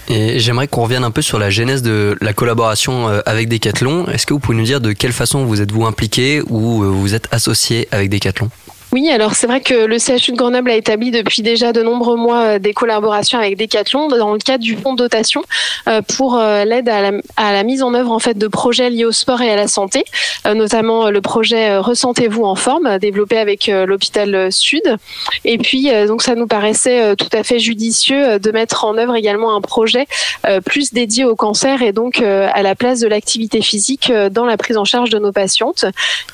Et 0.08 0.40
j'aimerais 0.40 0.66
qu'on 0.66 0.82
revienne 0.82 1.04
un 1.04 1.10
peu 1.10 1.22
sur 1.22 1.38
la 1.38 1.50
genèse 1.50 1.82
de 1.82 2.16
la 2.20 2.32
collaboration 2.32 3.08
euh, 3.08 3.20
avec 3.26 3.48
Decathlon. 3.48 4.08
Est-ce 4.08 4.26
que 4.26 4.32
vous 4.34 4.40
pouvez 4.40 4.56
nous 4.56 4.64
dire 4.64 4.80
de 4.80 4.92
quelle 4.92 5.12
façon 5.12 5.44
vous 5.44 5.60
êtes-vous 5.60 5.86
impliqué 5.86 6.42
ou 6.48 6.82
euh, 6.82 6.88
vous 6.88 7.14
êtes 7.14 7.28
associé 7.32 7.86
avec 7.92 8.10
Decathlon? 8.10 8.50
Oui, 8.92 9.08
alors 9.08 9.34
c'est 9.34 9.46
vrai 9.46 9.60
que 9.60 9.74
le 9.74 9.98
CHU 9.98 10.32
de 10.32 10.36
Grenoble 10.36 10.68
a 10.68 10.74
établi 10.74 11.12
depuis 11.12 11.42
déjà 11.42 11.72
de 11.72 11.80
nombreux 11.80 12.16
mois 12.16 12.42
euh, 12.42 12.58
des 12.58 12.72
collaborations 12.72 13.38
avec 13.38 13.56
Decathlon 13.56 14.08
dans 14.08 14.32
le 14.32 14.38
cadre 14.38 14.64
du 14.64 14.74
fonds 14.74 14.94
de 14.94 14.98
dotation 14.98 15.44
euh, 15.86 16.02
pour 16.02 16.36
euh, 16.36 16.64
l'aide 16.64 16.88
à 16.88 17.52
la, 17.52 17.62
mise 17.62 17.84
en 17.84 17.94
œuvre 17.94 18.10
en 18.10 18.18
fait 18.18 18.36
de 18.36 18.48
projets 18.48 18.90
liés 18.90 19.04
au 19.04 19.12
sport 19.12 19.42
et 19.42 19.50
à 19.50 19.54
la 19.54 19.68
santé, 19.68 20.04
notamment 20.44 21.10
le 21.10 21.20
projet 21.20 21.76
Ressentez-vous 21.76 22.42
en 22.42 22.56
forme 22.56 22.98
développé 22.98 23.38
avec 23.38 23.66
l'hôpital 23.66 24.50
Sud. 24.50 24.82
Et 25.44 25.58
puis 25.58 25.90
donc 26.06 26.22
ça 26.22 26.34
nous 26.34 26.46
paraissait 26.46 27.14
tout 27.16 27.28
à 27.32 27.42
fait 27.42 27.58
judicieux 27.58 28.38
de 28.38 28.50
mettre 28.50 28.84
en 28.84 28.96
œuvre 28.96 29.14
également 29.14 29.54
un 29.54 29.60
projet 29.60 30.06
plus 30.64 30.92
dédié 30.92 31.24
au 31.24 31.36
cancer 31.36 31.82
et 31.82 31.92
donc 31.92 32.22
à 32.22 32.62
la 32.62 32.74
place 32.74 33.00
de 33.00 33.08
l'activité 33.08 33.60
physique 33.60 34.10
dans 34.30 34.46
la 34.46 34.56
prise 34.56 34.78
en 34.78 34.84
charge 34.84 35.10
de 35.10 35.18
nos 35.18 35.32
patientes. 35.32 35.84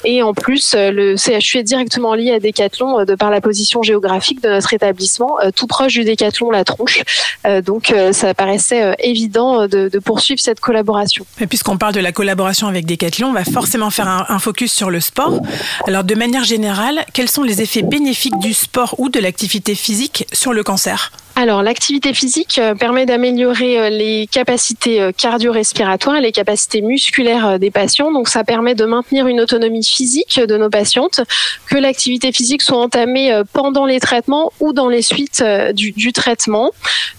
Et 0.04 0.22
en 0.22 0.32
plus, 0.32 0.74
le 0.76 1.16
CHU 1.16 1.58
est 1.58 1.64
directement 1.64 2.14
lié 2.14 2.32
à 2.32 2.38
euh, 2.46 3.04
de 3.04 3.14
par 3.14 3.30
la 3.30 3.40
position 3.40 3.82
géographique 3.82 4.42
de 4.42 4.48
notre 4.48 4.72
établissement, 4.72 5.38
euh, 5.40 5.50
tout 5.54 5.66
proche 5.66 5.94
du 5.94 6.04
Decathlon 6.04 6.50
La 6.50 6.64
Tronche. 6.64 7.02
Euh, 7.46 7.60
Donc 7.60 7.92
ça 8.12 8.34
paraissait 8.34 8.94
évident 8.98 9.66
de, 9.66 9.98
poursuivre 9.98 10.40
cette 10.40 10.60
collaboration. 10.60 11.26
Et 11.40 11.46
puisqu'on 11.46 11.78
parle 11.78 11.94
de 11.94 12.00
la 12.00 12.12
collaboration 12.12 12.66
avec 12.66 12.86
Decathlon, 12.86 13.28
on 13.28 13.32
va 13.32 13.44
forcément 13.44 13.90
faire 13.90 14.26
un 14.28 14.38
focus 14.38 14.72
sur 14.72 14.90
le 14.90 15.00
sport. 15.00 15.40
Alors, 15.86 16.04
de 16.04 16.14
manière 16.14 16.44
générale, 16.44 17.04
quels 17.12 17.30
sont 17.30 17.42
les 17.42 17.62
effets 17.62 17.82
bénéfiques 17.82 18.38
du 18.38 18.52
sport 18.52 18.94
ou 18.98 19.08
de 19.08 19.20
l'activité 19.20 19.74
physique 19.74 20.26
sur 20.32 20.52
le 20.52 20.62
cancer? 20.62 21.12
Alors, 21.38 21.62
l'activité 21.62 22.14
physique 22.14 22.58
euh, 22.58 22.74
permet 22.74 23.04
d'améliorer 23.04 23.78
euh, 23.78 23.90
les 23.90 24.26
capacités 24.26 25.02
euh, 25.02 25.12
cardio-respiratoires, 25.12 26.18
les 26.18 26.32
capacités 26.32 26.80
musculaires 26.80 27.58
des 27.58 27.70
patients. 27.70 28.10
Donc, 28.10 28.28
ça 28.28 28.42
permet 28.42 28.74
de 28.74 28.86
maintenir 28.86 29.26
une 29.26 29.42
autonomie 29.42 29.84
physique 29.84 30.40
de 30.40 30.56
nos 30.56 30.70
patientes, 30.70 31.20
que 31.68 31.76
l'activité 31.76 32.32
physique 32.32 32.62
soit 32.62 32.78
entamée 32.78 33.38
pendant 33.52 33.84
les 33.84 34.00
traitements 34.00 34.50
ou 34.60 34.72
dans 34.72 34.88
les 34.88 35.02
suites 35.02 35.44
du, 35.74 35.92
du 35.92 36.14
traitement. 36.14 36.70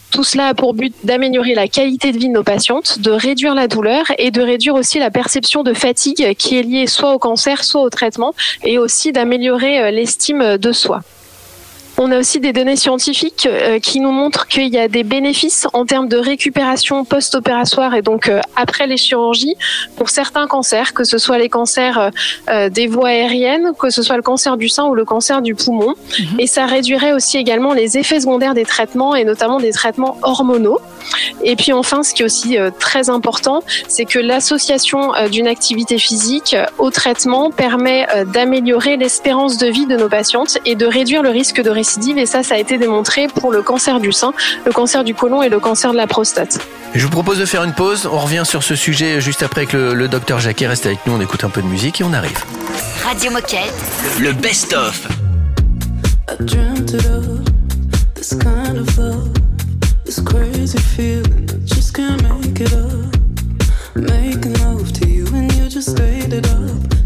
Tout 0.10 0.24
cela 0.24 0.48
a 0.48 0.54
pour 0.56 0.74
but 0.74 0.96
d'améliorer 1.04 1.54
la 1.54 1.68
qualité 1.68 2.12
de 2.12 2.18
vie 2.18 2.30
de 2.30 2.34
nos 2.34 2.44
patientes, 2.44 3.00
de 3.00 3.12
réduire 3.12 3.54
la 3.54 3.68
douleur 3.68 4.06
et 4.18 4.32
de 4.32 4.42
réduire 4.42 4.74
aussi 4.74 4.98
la 4.98 5.12
perception 5.12 5.62
de 5.62 5.74
fatigue 5.74 6.34
qui 6.36 6.58
est 6.58 6.64
liée 6.64 6.88
soit 6.88 7.14
au 7.14 7.20
cancer, 7.20 7.64
soit 7.64 7.82
au 7.82 7.90
traitement, 7.92 8.34
et 8.64 8.80
aussi 8.80 9.12
d'améliorer 9.12 9.92
l'estime 9.92 10.58
de 10.58 10.72
soi. 10.72 11.04
On 12.00 12.12
a 12.12 12.20
aussi 12.20 12.40
des 12.40 12.54
données 12.54 12.76
scientifiques 12.76 13.48
euh, 13.52 13.80
qui 13.80 14.00
nous 14.00 14.12
montrent 14.12 14.48
qu'il 14.48 14.68
y 14.68 14.78
a 14.78 14.88
des 14.88 15.04
bénéfices 15.04 15.68
en 15.74 15.84
termes 15.84 16.08
de 16.08 16.18
récupération 16.18 17.04
post-opératoire 17.06 17.96
et 17.96 18.04
donc 18.04 18.30
euh, 18.30 18.40
après 18.56 18.86
les 18.86 18.98
chirurgies 18.98 19.56
pour 19.96 20.10
certains 20.10 20.46
cancers, 20.46 20.94
que 20.94 21.04
ce 21.04 21.18
soit 21.18 21.40
les 21.40 21.50
cancers 21.50 22.12
euh, 22.50 22.70
des 22.70 22.86
voies 22.86 23.10
aériennes, 23.10 23.72
que 23.80 23.90
ce 23.90 24.04
soit 24.04 24.16
le 24.16 24.22
cancer 24.22 24.58
du 24.58 24.70
sein 24.70 24.86
ou 24.86 24.94
le 24.94 25.06
cancer 25.06 25.42
du 25.42 25.56
poumon. 25.56 25.96
Et 26.38 26.46
ça 26.46 26.68
réduirait 26.68 27.14
aussi 27.14 27.38
également 27.38 27.74
les 27.74 27.98
effets 27.98 28.20
secondaires 28.20 28.54
des 28.54 28.66
traitements 28.66 29.16
et 29.16 29.24
notamment 29.24 29.60
des 29.60 29.72
traitements 29.72 30.18
hormonaux. 30.22 30.80
Et 31.44 31.56
puis 31.56 31.74
enfin, 31.74 32.04
ce 32.04 32.14
qui 32.14 32.22
est 32.22 32.26
aussi 32.26 32.58
euh, 32.58 32.70
très 32.78 33.10
important, 33.10 33.64
c'est 33.88 34.06
que 34.06 34.20
l'association 34.20 35.16
euh, 35.16 35.28
d'une 35.30 35.48
activité 35.48 35.98
physique 35.98 36.54
euh, 36.54 36.66
au 36.78 36.90
traitement 36.90 37.52
permet 37.52 38.08
d'améliorer 38.34 38.98
l'espérance 38.98 39.58
de 39.58 39.68
vie 39.68 39.86
de 39.86 39.96
nos 39.96 40.10
patientes 40.10 40.58
et 40.66 40.76
de 40.76 40.86
réduire 40.86 41.24
le 41.24 41.30
risque 41.30 41.62
de 41.62 41.70
récidive. 41.70 42.18
Et 42.18 42.26
ça, 42.26 42.44
ça 42.44 42.56
a 42.56 42.58
été 42.58 42.78
démontré 42.78 43.28
pour 43.28 43.52
le 43.52 43.62
cancer 43.62 44.00
du 44.00 44.12
sein, 44.12 44.34
le 44.66 44.72
cancer 44.72 45.04
du 45.04 45.14
côlon 45.14 45.42
et 45.42 45.50
le 45.50 45.60
cancer 45.60 45.92
de 45.92 45.98
la 45.98 46.08
prostate. 46.08 46.60
Je 46.94 47.04
vous 47.04 47.12
propose 47.12 47.40
de 47.40 47.46
faire 47.46 47.64
une 47.64 47.74
pause. 47.74 48.10
On 48.12 48.20
revient 48.20 48.44
sur 48.46 48.64
ce 48.64 48.76
sujet 48.76 49.22
juste 49.22 49.44
après 49.44 49.62
avec 49.62 49.74
le, 49.74 49.94
le 49.94 50.08
docteur 50.08 50.40
Jacquet. 50.40 50.68
Restez 50.68 50.90
avec 50.90 51.06
nous, 51.06 51.14
on 51.14 51.22
écoute 51.22 51.44
un 51.44 51.50
peu 51.50 51.62
de 51.62 51.68
musique 51.68 52.02
et 52.02 52.04
on 52.04 52.14
arrive. 52.14 52.40
Radio 53.04 53.32
Moquette. 53.32 53.74
Le 54.20 54.34
best-of. 54.34 55.08
I 56.30 56.36
dreamt 56.44 56.94
it 56.94 57.06
up, 57.06 57.24
this 58.16 58.34
kind 58.34 58.78
of 58.78 58.98
love, 58.98 59.47
just 61.66 61.94
can't 61.94 62.24
make 62.24 62.62
it 62.62 62.74
up. 62.74 63.14
Making 63.94 64.54
love 64.64 64.94
to 64.94 65.08
you 65.08 65.28
and 65.34 65.52
you 65.54 65.68
just 65.70 66.00
ate 66.00 66.32
it 66.32 66.48
up. 66.48 66.97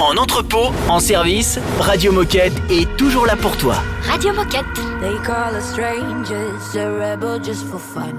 En 0.00 0.16
entrepôt, 0.16 0.72
en 0.88 0.98
service, 0.98 1.58
Radio 1.78 2.10
Moquette 2.10 2.54
est 2.70 2.88
toujours 2.96 3.26
là 3.26 3.36
pour 3.36 3.54
toi. 3.58 3.74
Radio 4.02 4.32
Moquette. 4.32 4.64
They 5.02 5.14
call 5.26 5.60
strangers, 5.60 6.74
a 6.74 6.88
rebel 6.88 7.38
just 7.44 7.66
for 7.66 7.78
fun. 7.78 8.14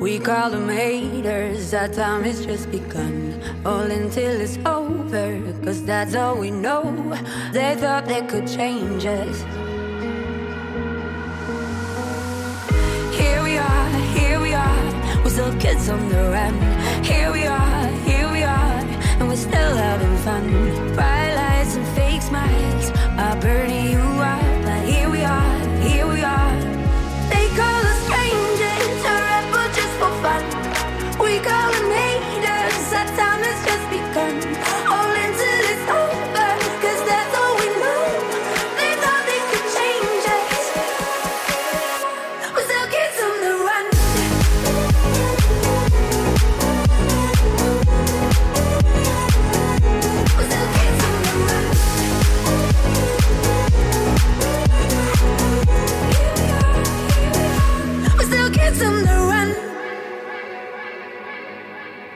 We 0.00 0.20
call 0.20 0.50
them 0.50 0.68
haters, 0.68 1.74
our 1.74 1.88
time 1.88 2.22
has 2.22 2.46
just 2.46 2.70
begun. 2.70 3.40
All 3.66 3.90
until 3.90 4.40
it's 4.40 4.56
over, 4.64 5.40
cause 5.64 5.82
that's 5.84 6.14
all 6.14 6.38
we 6.38 6.52
know. 6.52 6.84
They 7.52 7.74
thought 7.74 8.06
they 8.06 8.22
could 8.22 8.46
change 8.46 9.04
us. 9.04 9.42
Here 13.18 13.42
we 13.42 13.58
are, 13.58 13.90
here 14.14 14.40
we 14.40 14.54
are, 14.54 15.24
we're 15.24 15.30
still 15.30 15.52
kids 15.58 15.88
on 15.88 16.08
the 16.08 16.30
run? 16.30 16.54
Here 17.02 17.32
we 17.32 17.46
are, 17.46 17.88
here 18.06 18.17
still 19.38 19.76
having 19.76 20.16
fun. 20.18 20.44
Bright 20.94 21.34
lights 21.34 21.76
and 21.76 21.86
fake 21.96 22.22
smiles 22.22 22.90
are 23.16 23.36
burning. 23.40 23.87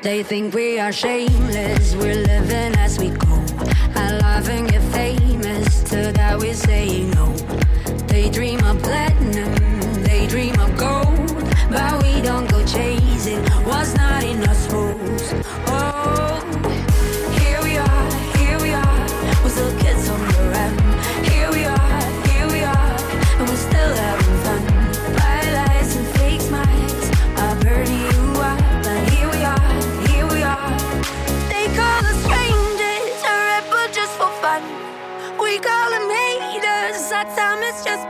They 0.02 0.24
think 0.24 0.52
we 0.52 0.80
are 0.80 0.92
shameless, 0.92 1.94
we're 1.94 2.16
living 2.16 2.74
as 2.76 2.98
we 2.98 3.10
go. 3.10 3.44
I 3.94 4.18
love 4.18 4.48
and 4.48 4.68
get 4.68 4.82
famous, 4.92 5.80
to 5.90 6.10
that 6.12 6.40
we're 6.40 6.54
saying 6.54 7.11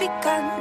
begun. 0.02 0.51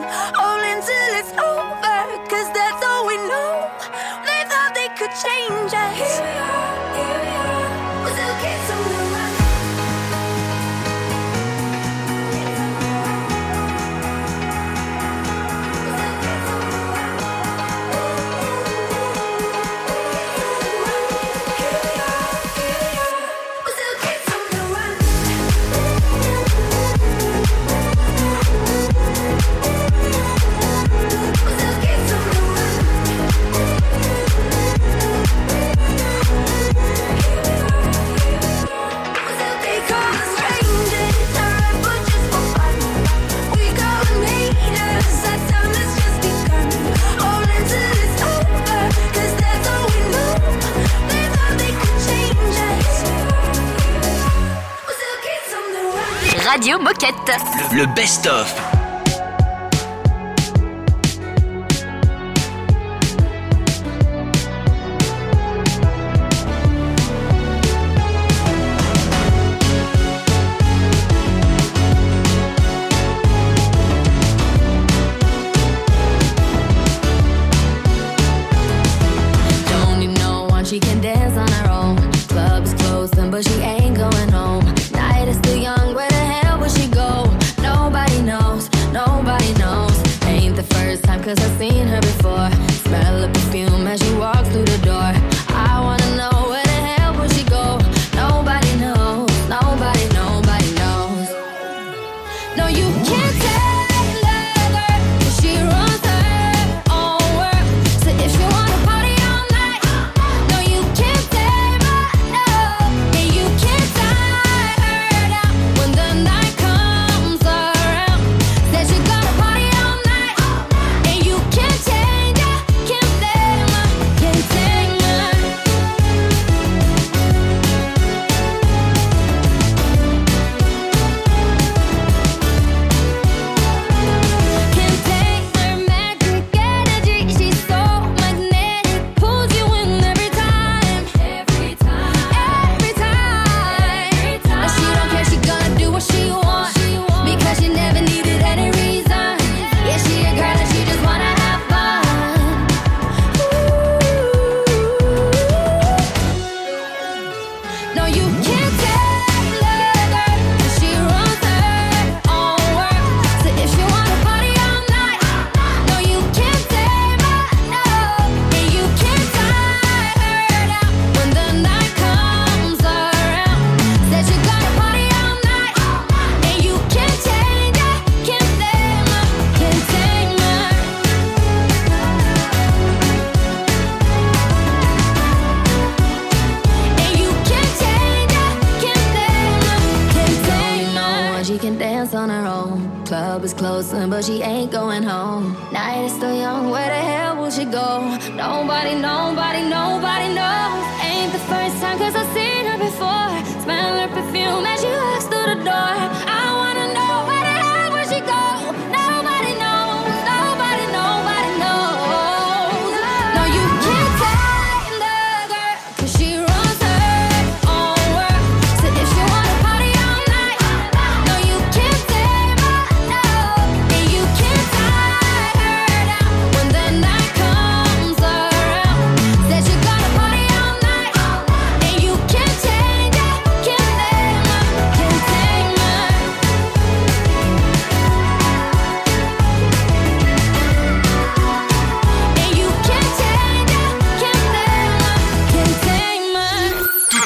Le 57.72 57.88
best-of. 57.88 58.71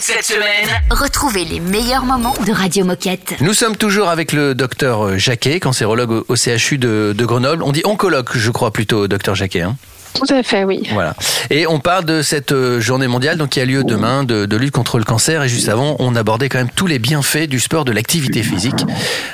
Cette 0.05 0.23
semaine, 0.23 0.69
Retrouvez 0.91 1.45
les 1.45 1.59
meilleurs 1.59 2.05
moments 2.05 2.35
de 2.45 2.51
Radio 2.51 2.85
Moquette. 2.85 3.33
Nous 3.41 3.55
sommes 3.55 3.75
toujours 3.75 4.07
avec 4.09 4.33
le 4.33 4.53
docteur 4.53 5.17
Jacquet, 5.17 5.59
cancérologue 5.59 6.23
au- 6.27 6.35
CHU 6.35 6.77
de, 6.77 7.15
de 7.17 7.25
Grenoble. 7.25 7.63
On 7.63 7.71
dit 7.71 7.81
oncologue, 7.85 8.29
je 8.35 8.51
crois 8.51 8.69
plutôt, 8.71 9.07
docteur 9.07 9.33
Jacquet. 9.33 9.61
hein. 9.61 9.77
Tout 10.15 10.33
à 10.33 10.41
fait, 10.43 10.63
oui. 10.63 10.83
Voilà. 10.93 11.13
Et 11.49 11.67
on 11.67 11.79
parle 11.79 12.05
de 12.05 12.21
cette 12.21 12.51
euh, 12.53 12.79
journée 12.79 13.07
mondiale 13.07 13.37
donc 13.37 13.49
qui 13.49 13.59
a 13.59 13.65
lieu 13.65 13.83
demain 13.83 14.23
de, 14.23 14.45
de 14.45 14.55
lutte 14.57 14.71
contre 14.71 14.97
le 14.97 15.03
cancer. 15.03 15.43
Et 15.43 15.49
juste 15.49 15.69
avant, 15.69 15.95
on 15.99 16.15
abordait 16.15 16.49
quand 16.49 16.57
même 16.57 16.69
tous 16.73 16.87
les 16.87 16.99
bienfaits 16.99 17.47
du 17.47 17.59
sport, 17.59 17.85
de 17.85 17.91
l'activité 17.91 18.41
physique 18.41 18.85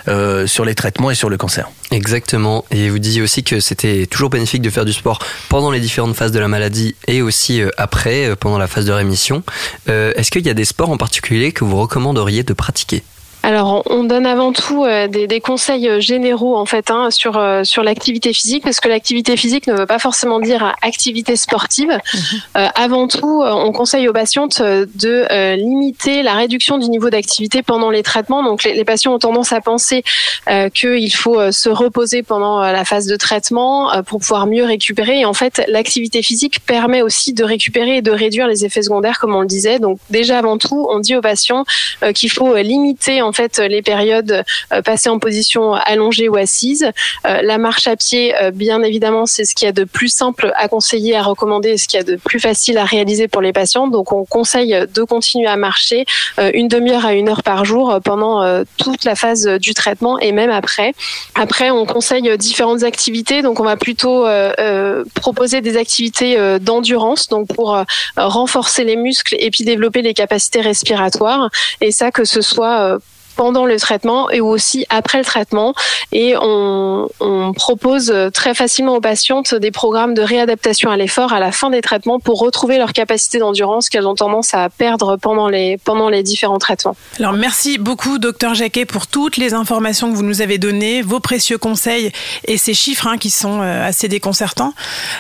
euh, 0.08 0.48
sur 0.48 0.66
les 0.66 0.76
traitements 0.76 1.12
et 1.12 1.16
sur 1.16 1.30
le 1.30 1.38
cancer. 1.38 1.70
Exactement. 1.92 2.66
Et 2.72 2.90
vous 2.90 3.00
disiez 3.00 3.22
aussi 3.22 3.44
que 3.44 3.60
c'était 3.60 4.08
toujours 4.08 4.30
bénéfique 4.30 4.62
de 4.62 4.70
faire 4.70 4.86
du 4.86 4.94
sport 4.94 5.20
pendant 5.50 5.72
les 5.72 5.80
différentes 5.80 6.16
phases 6.16 6.32
de 6.32 6.40
la 6.40 6.48
maladie 6.48 6.96
et 7.08 7.22
aussi 7.22 7.62
euh, 7.62 7.70
après, 7.78 8.36
pendant 8.40 8.58
la 8.58 8.68
phase 8.68 8.86
de 8.86 8.92
rémission. 8.92 9.44
Euh, 9.90 10.12
Est-ce 10.16 10.32
qu'il 10.32 10.46
y 10.46 10.50
a 10.50 10.54
des 10.54 10.66
sports 10.66 10.90
en 10.90 10.98
particulier 10.98 11.52
que 11.52 11.64
vous 11.64 11.78
recommanderiez 11.80 12.44
de 12.44 12.54
pratiquer? 12.54 13.04
Alors, 13.44 13.84
on 13.90 14.04
donne 14.04 14.26
avant 14.26 14.54
tout 14.54 14.86
euh, 14.86 15.08
des, 15.08 15.26
des 15.26 15.42
conseils 15.42 15.88
euh, 15.90 16.00
généraux 16.00 16.56
en 16.56 16.66
fait 16.66 16.92
hein, 16.92 17.10
sur 17.10 17.38
euh, 17.38 17.64
sur 17.64 17.84
l'activité 17.84 18.34
physique, 18.34 18.64
parce 18.64 18.80
que 18.80 18.88
l'activité 18.88 19.36
physique 19.36 19.66
ne 19.68 19.74
veut 19.74 19.86
pas 19.88 20.00
forcément 20.00 20.40
dire 20.40 20.76
activité 20.82 21.36
sportive. 21.36 21.98
Euh, 22.58 22.68
avant 22.76 23.08
tout, 23.08 23.42
on 23.44 23.72
conseille 23.72 24.08
aux 24.10 24.14
patientes 24.14 24.62
de 24.62 25.26
euh, 25.32 25.56
limiter 25.56 26.22
la 26.22 26.34
réduction 26.34 26.78
du 26.78 26.90
niveau 26.90 27.10
d'activité 27.10 27.62
pendant 27.62 27.90
les 27.90 28.04
traitements. 28.04 28.44
Donc, 28.44 28.64
les, 28.64 28.74
les 28.74 28.84
patients 28.84 29.14
ont 29.14 29.20
tendance 29.20 29.54
à 29.54 29.62
penser 29.62 30.04
euh, 30.50 30.70
qu'il 30.70 31.14
faut 31.14 31.52
se 31.52 31.70
reposer 31.70 32.24
pendant 32.24 32.60
la 32.60 32.84
phase 32.84 33.06
de 33.06 33.16
traitement 33.16 33.94
euh, 33.94 34.02
pour 34.02 34.20
pouvoir 34.20 34.48
mieux 34.48 34.66
récupérer. 34.66 35.20
Et 35.20 35.26
en 35.26 35.34
fait, 35.34 35.64
l'activité 35.68 36.24
physique 36.24 36.60
permet 36.66 37.02
aussi 37.02 37.34
de 37.34 37.44
récupérer 37.44 37.98
et 37.98 38.02
de 38.02 38.12
réduire 38.12 38.48
les 38.48 38.66
effets 38.66 38.82
secondaires, 38.82 39.20
comme 39.20 39.36
on 39.36 39.42
le 39.42 39.48
disait. 39.48 39.80
Donc, 39.80 40.00
déjà 40.10 40.40
avant 40.40 40.58
tout, 40.58 40.88
on 40.90 41.00
dit 41.00 41.16
aux 41.16 41.22
patients 41.22 41.64
euh, 42.04 42.12
qu'il 42.12 42.32
faut 42.32 42.56
limiter 42.58 43.22
en 43.22 43.31
fait 43.32 43.60
les 43.60 43.82
périodes 43.82 44.44
euh, 44.74 44.82
passées 44.82 45.10
en 45.10 45.20
position 45.20 45.74
allongée 45.74 46.30
ou 46.30 46.36
assise. 46.36 46.92
Euh, 47.26 47.42
la 47.42 47.58
marche 47.58 47.88
à 47.88 47.96
pied, 47.96 48.36
euh, 48.42 48.52
bien 48.52 48.82
évidemment, 48.84 49.26
c'est 49.26 49.46
ce 49.46 49.56
qu'il 49.56 49.66
y 49.66 49.70
a 49.70 49.72
de 49.72 49.84
plus 49.84 50.10
simple 50.10 50.52
à 50.56 50.68
conseiller, 50.68 51.16
à 51.16 51.24
recommander, 51.24 51.78
ce 51.78 51.88
qu'il 51.88 51.98
y 51.98 52.02
a 52.02 52.06
de 52.06 52.16
plus 52.16 52.40
facile 52.40 52.78
à 52.78 52.86
réaliser 52.86 53.28
pour 53.28 53.42
les 53.42 53.54
patients. 53.54 53.88
Donc, 53.88 54.12
on 54.12 54.26
conseille 54.26 54.76
de 54.94 55.04
continuer 55.04 55.48
à 55.48 55.58
marcher 55.58 56.06
euh, 56.40 56.52
une 56.54 56.68
demi-heure 56.68 57.06
à 57.06 57.14
une 57.14 57.30
heure 57.30 57.44
par 57.44 57.66
jour 57.66 57.92
euh, 57.92 58.00
pendant 58.00 58.42
euh, 58.42 58.64
toute 58.78 59.04
la 59.04 59.16
phase 59.16 59.48
euh, 59.48 59.58
du 59.58 59.74
traitement 59.74 60.20
et 60.20 60.32
même 60.32 60.52
après. 60.52 60.94
Après, 61.36 61.72
on 61.72 61.86
conseille 61.86 62.30
euh, 62.30 62.38
différentes 62.38 62.84
activités. 62.84 63.42
Donc, 63.42 63.60
on 63.60 63.64
va 63.64 63.78
plutôt 63.78 64.26
euh, 64.26 64.54
euh, 64.60 65.04
proposer 65.16 65.62
des 65.62 65.78
activités 65.78 66.38
euh, 66.38 66.60
d'endurance, 66.60 67.28
donc 67.28 67.48
pour 67.54 67.76
euh, 67.76 67.84
renforcer 68.18 68.84
les 68.84 68.96
muscles 68.96 69.36
et 69.40 69.52
puis 69.52 69.64
développer 69.64 70.02
les 70.02 70.14
capacités 70.14 70.62
respiratoires. 70.62 71.50
Et 71.82 71.92
ça, 71.92 72.12
que 72.12 72.26
ce 72.26 72.42
soit 72.42 72.80
euh, 72.80 73.00
pendant 73.36 73.66
le 73.66 73.78
traitement 73.80 74.30
et 74.30 74.42
aussi 74.42 74.86
après 74.90 75.18
le 75.18 75.26
traitement. 75.26 75.74
Et 76.12 76.36
on, 76.40 77.10
propose 77.56 78.14
très 78.34 78.54
facilement 78.54 78.96
aux 78.96 79.02
patientes 79.02 79.54
des 79.54 79.72
programmes 79.72 80.14
de 80.14 80.22
réadaptation 80.22 80.90
à 80.90 80.98
l'effort 80.98 81.34
à 81.34 81.40
la 81.40 81.52
fin 81.52 81.70
des 81.70 81.82
traitements 81.82 82.20
pour 82.20 82.40
retrouver 82.40 82.78
leur 82.78 82.94
capacité 82.94 83.40
d'endurance 83.40 83.90
qu'elles 83.90 84.08
ont 84.08 84.16
tendance 84.16 84.54
à 84.54 84.70
perdre 84.70 85.18
pendant 85.18 85.48
les, 85.48 85.78
pendant 85.78 86.10
les 86.10 86.24
différents 86.24 86.58
traitements. 86.58 86.96
Alors 87.20 87.34
merci 87.34 87.78
beaucoup, 87.78 88.20
docteur 88.20 88.54
Jacquet, 88.54 88.86
pour 88.86 89.08
toutes 89.08 89.38
les 89.38 89.54
informations 89.54 90.10
que 90.12 90.16
vous 90.16 90.24
nous 90.24 90.42
avez 90.42 90.58
données, 90.58 91.02
vos 91.02 91.20
précieux 91.20 91.58
conseils 91.58 92.12
et 92.46 92.58
ces 92.58 92.74
chiffres 92.74 93.08
hein, 93.08 93.18
qui 93.18 93.30
sont 93.30 93.62
euh, 93.62 93.86
assez 93.86 94.08
déconcertants. 94.08 94.74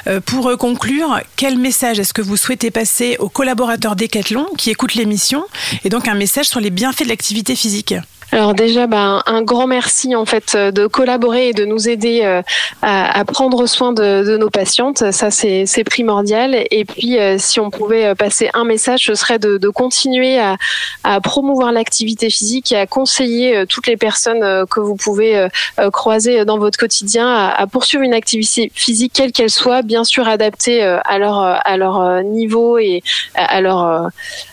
Euh, 0.07 0.19
pour 0.19 0.49
euh, 0.49 0.57
conclure, 0.57 1.19
quel 1.35 1.57
message 1.57 1.99
est-ce 1.99 2.13
que 2.13 2.21
vous 2.21 2.37
souhaitez 2.37 2.71
passer 2.71 3.17
aux 3.19 3.29
collaborateurs 3.29 3.95
Decathlon 3.95 4.47
qui 4.57 4.69
écoutent 4.69 4.95
l'émission 4.95 5.45
et 5.83 5.89
donc 5.89 6.07
un 6.07 6.15
message 6.15 6.47
sur 6.47 6.59
les 6.59 6.69
bienfaits 6.69 7.03
de 7.03 7.09
l'activité 7.09 7.55
physique? 7.55 7.93
Alors 8.33 8.53
déjà, 8.53 8.87
bah, 8.87 9.21
un 9.25 9.41
grand 9.41 9.67
merci 9.67 10.15
en 10.15 10.25
fait 10.25 10.55
euh, 10.55 10.71
de 10.71 10.87
collaborer 10.87 11.49
et 11.49 11.53
de 11.53 11.65
nous 11.65 11.89
aider 11.89 12.21
euh, 12.23 12.41
à, 12.81 13.25
prendre 13.25 13.67
soin 13.67 13.91
de, 13.91 14.37
nos 14.37 14.49
patientes. 14.49 15.11
Ça, 15.11 15.31
c'est 15.31 15.83
primordial. 15.83 16.55
Et 16.71 16.85
puis, 16.85 17.19
euh, 17.19 17.35
si 17.37 17.59
on 17.59 17.69
pouvait 17.69 18.15
passer 18.15 18.49
un 18.53 18.63
message, 18.63 19.05
ce 19.07 19.15
serait 19.15 19.37
de, 19.37 19.57
de 19.57 19.69
continuer 19.69 20.39
à, 20.39 20.55
à 21.03 21.19
promouvoir 21.19 21.73
l'activité 21.73 22.29
physique 22.29 22.71
et 22.71 22.77
à 22.77 22.87
conseiller 22.87 23.65
toutes 23.67 23.87
les 23.87 23.97
personnes 23.97 24.65
que 24.67 24.79
vous 24.79 24.95
pouvez 24.95 25.47
croiser 25.91 26.45
dans 26.45 26.57
votre 26.57 26.77
quotidien 26.77 27.27
à, 27.27 27.49
à 27.49 27.67
poursuivre 27.67 28.03
une 28.03 28.13
activité 28.13 28.71
physique 28.73 29.11
quelle 29.13 29.33
qu'elle 29.33 29.49
soit, 29.49 29.81
bien 29.81 30.03
sûr 30.03 30.27
adaptée 30.27 30.81
à 30.81 31.17
leur 31.17 31.39
à 31.39 31.77
leur 31.77 32.23
niveau 32.23 32.77
et 32.77 33.03
à 33.35 33.59
leur 33.61 34.09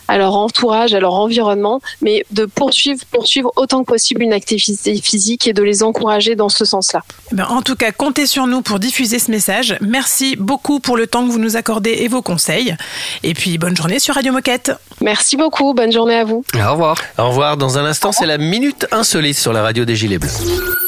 à 0.07 0.17
leur 0.17 0.35
entourage, 0.35 0.93
à 0.93 0.99
leur 0.99 1.13
environnement, 1.13 1.81
mais 2.01 2.25
de 2.31 2.45
poursuivre 2.45 2.99
poursuivre 3.11 3.51
autant 3.55 3.68
que 3.77 3.85
possible 3.85 4.23
une 4.23 4.33
activité 4.33 4.99
physique 5.01 5.47
et 5.47 5.53
de 5.53 5.63
les 5.63 5.83
encourager 5.83 6.35
dans 6.35 6.49
ce 6.49 6.65
sens-là. 6.65 7.01
Eh 7.31 7.41
en 7.41 7.61
tout 7.61 7.75
cas, 7.75 7.91
comptez 7.91 8.25
sur 8.25 8.47
nous 8.47 8.61
pour 8.61 8.79
diffuser 8.79 9.19
ce 9.19 9.31
message. 9.31 9.77
Merci 9.81 10.35
beaucoup 10.35 10.79
pour 10.79 10.97
le 10.97 11.07
temps 11.07 11.25
que 11.25 11.31
vous 11.31 11.39
nous 11.39 11.55
accordez 11.55 11.91
et 11.99 12.07
vos 12.07 12.21
conseils. 12.21 12.75
Et 13.23 13.33
puis, 13.33 13.57
bonne 13.57 13.77
journée 13.77 13.99
sur 13.99 14.15
Radio 14.15 14.33
Moquette. 14.33 14.71
Merci 15.01 15.37
beaucoup. 15.37 15.73
Bonne 15.73 15.91
journée 15.91 16.15
à 16.15 16.25
vous. 16.25 16.43
Au 16.55 16.71
revoir. 16.71 16.97
Au 17.17 17.29
revoir. 17.29 17.57
Dans 17.57 17.77
un 17.77 17.85
instant, 17.85 18.11
c'est 18.11 18.25
la 18.25 18.37
Minute 18.37 18.87
Insolite 18.91 19.37
sur 19.37 19.53
la 19.53 19.61
radio 19.61 19.85
des 19.85 19.95
Gilets 19.95 20.19
Bleus. 20.19 20.31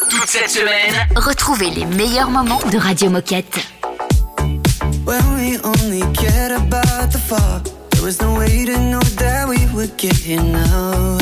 Toute 0.09 0.27
cette 0.27 0.49
semaine, 0.49 1.07
retrouvez 1.15 1.69
les 1.69 1.85
meilleurs 1.85 2.29
moments 2.29 2.61
de 2.71 2.77
Radio 2.77 3.09
Moquette. 3.09 3.59
When 5.05 5.21
we 5.35 5.57
only 5.63 6.01
cared 6.13 6.51
about 6.51 7.11
the 7.11 7.17
fall, 7.17 7.61
there 7.91 8.03
was 8.03 8.21
no 8.21 8.37
way 8.37 8.65
to 8.65 8.77
know 8.77 9.01
that 9.17 9.47
we 9.47 9.57
would 9.73 9.97
get 9.97 10.13
here 10.13 10.41
now. 10.41 11.17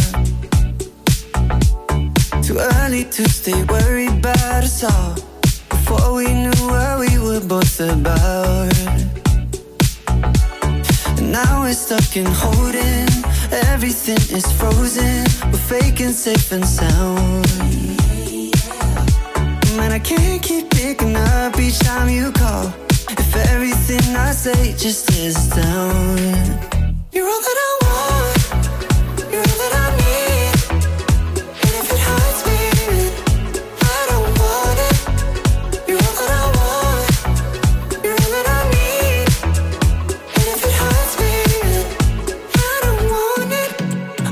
Too 2.50 2.58
early 2.58 3.04
to 3.04 3.30
stay 3.30 3.64
worried 3.66 4.10
about 4.10 4.64
us 4.64 4.84
all. 4.84 5.14
Before 5.70 6.16
we 6.16 6.26
knew 6.34 6.62
what 6.66 6.98
we 6.98 7.20
were 7.20 7.42
both 7.42 7.80
about. 7.80 8.74
And 11.20 11.32
now 11.32 11.62
we're 11.62 11.74
stuck 11.74 12.18
in 12.18 12.26
holding. 12.26 13.08
Everything 13.70 14.18
is 14.36 14.52
frozen. 14.54 15.26
We're 15.52 15.66
faking 15.70 16.14
safe 16.14 16.52
and 16.52 16.66
sound. 16.66 17.46
Man, 19.78 19.92
I 19.92 20.00
can't 20.00 20.42
keep 20.42 20.72
picking 20.72 21.16
up 21.16 21.60
each 21.60 21.78
time 21.78 22.10
you 22.10 22.32
call. 22.32 22.74
If 23.12 23.36
everything 23.54 24.16
I 24.16 24.32
say 24.32 24.74
just 24.76 25.08
is 25.12 25.36
down. 25.50 26.18
You're 27.12 27.30
all 27.30 27.42
that 27.48 27.58
I 27.68 27.78
want. 27.84 28.39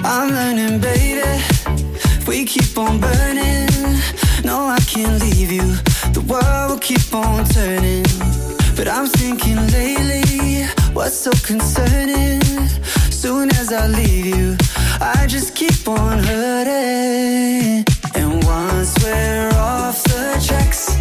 I'm 0.09 0.29
learning, 0.29 0.79
baby. 0.79 1.21
We 2.27 2.45
keep 2.45 2.77
on 2.77 2.97
burning, 2.97 3.67
no, 4.45 4.65
I 4.65 4.79
can't 4.87 5.21
leave 5.21 5.51
you. 5.51 5.67
The 6.13 6.23
world 6.29 6.71
will 6.71 6.79
keep 6.79 7.13
on 7.13 7.43
turning. 7.43 8.05
But 8.77 8.87
I'm 8.87 9.07
thinking 9.07 9.57
lately, 9.67 10.63
what's 10.93 11.17
so 11.17 11.31
concerning? 11.45 12.41
Soon 13.11 13.49
as 13.59 13.73
I 13.73 13.87
leave 13.87 14.27
you, 14.27 14.55
I 15.01 15.25
just 15.27 15.55
keep 15.55 15.85
on 15.89 16.19
hurting. 16.19 17.83
And 18.15 18.41
once 18.45 18.95
we're 19.03 19.51
off 19.55 20.01
the 20.03 20.41
tracks, 20.47 20.95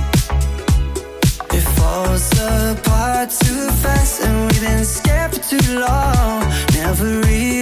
it 1.54 1.64
falls 1.78 2.26
apart 2.40 3.30
too 3.30 3.70
fast. 3.82 4.22
And 4.24 4.50
we've 4.50 4.60
been 4.60 4.84
scared 4.84 5.32
for 5.32 5.42
too 5.56 5.78
long, 5.78 6.40
never 6.74 7.04
really 7.20 7.55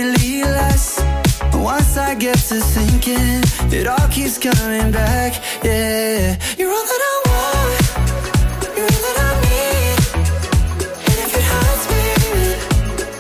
I 2.15 2.17
get 2.17 2.39
to 2.39 2.61
thinking, 2.61 3.43
it 3.73 3.89
all 3.89 4.09
keeps 4.09 4.39
coming 4.39 4.93
back. 4.93 5.43
Yeah, 5.65 6.39
you're 6.57 6.71
all 6.71 6.87
that 6.91 7.03
I 7.11 7.15
want, 7.27 7.81
you're 8.77 8.87
all 8.87 9.03
that 9.07 9.19
I 9.19 9.31
need. 9.43 9.99
And 11.11 11.19
if 11.25 11.33
it 11.35 11.45
hurts 11.51 11.85
me, 11.91 12.05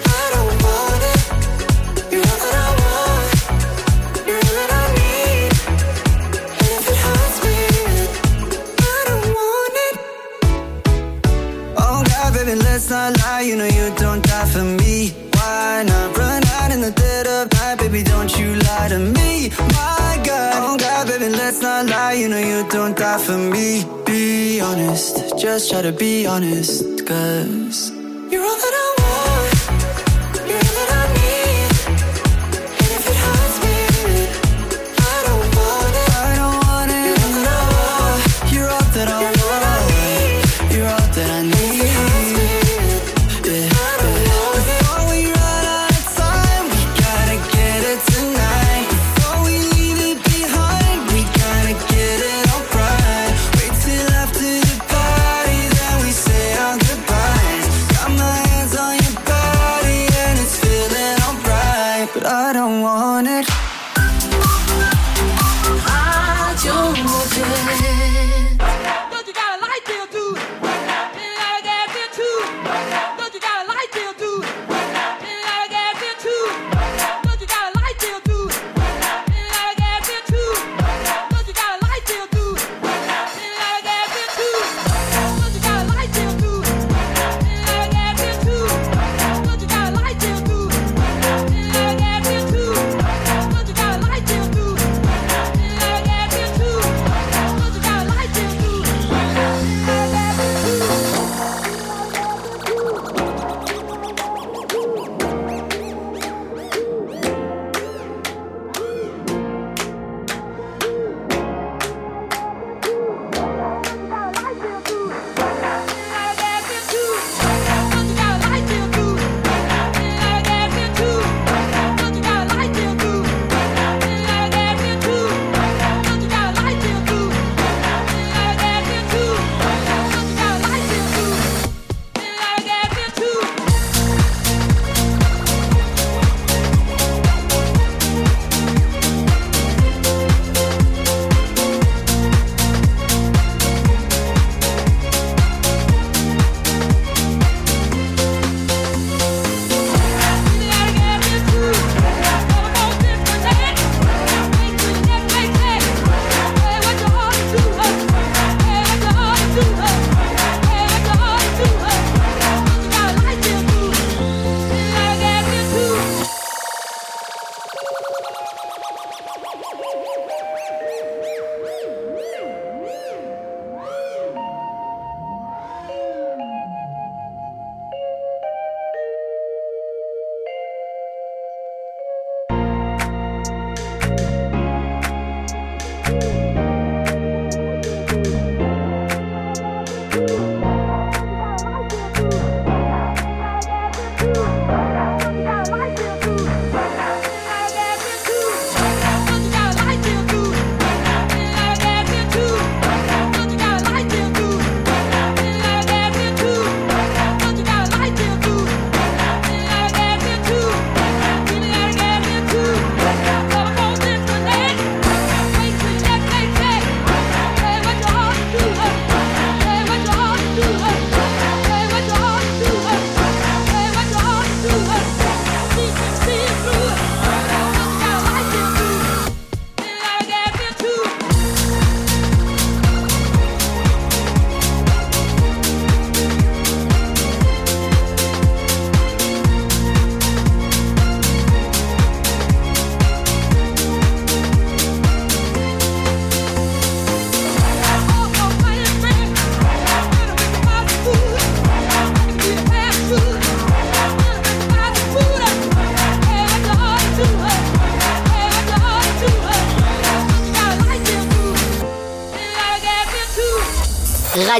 I 0.07 0.25
don't 0.35 0.55
want 0.63 1.03
it. 1.11 1.21
You're 2.13 2.23
all 2.23 2.39
that 2.45 2.55
I 2.55 2.71
want, 2.85 3.31
you're 4.29 4.43
all 4.47 4.55
that 4.61 4.71
I 4.79 4.87
need. 5.01 5.51
And 6.63 6.71
if 6.79 6.87
it 6.93 6.99
hurts 7.05 7.39
me, 7.45 7.59
I 8.79 8.99
don't 9.09 9.29
want 9.35 9.75
it. 9.87 9.95
Oh 11.79 11.99
God, 12.07 12.31
baby, 12.33 12.55
let's 12.55 12.87
not 12.91 13.19
lie. 13.19 13.41
You 13.41 13.57
know 13.57 13.67
you 13.67 13.93
don't 13.97 14.23
die 14.23 14.47
for 14.47 14.63
me. 14.63 15.24
You 22.55 22.63
don't 22.69 22.97
die 22.97 23.19
for 23.19 23.37
me. 23.37 23.85
Be 24.07 24.61
honest, 24.61 25.37
just 25.41 25.71
try 25.71 25.83
to 25.83 25.91
be 25.91 26.25
honest, 26.25 27.05
cause 27.05 27.91
you're 28.31 28.45
all 28.45 28.57
that 28.63 28.75
I 28.75 28.94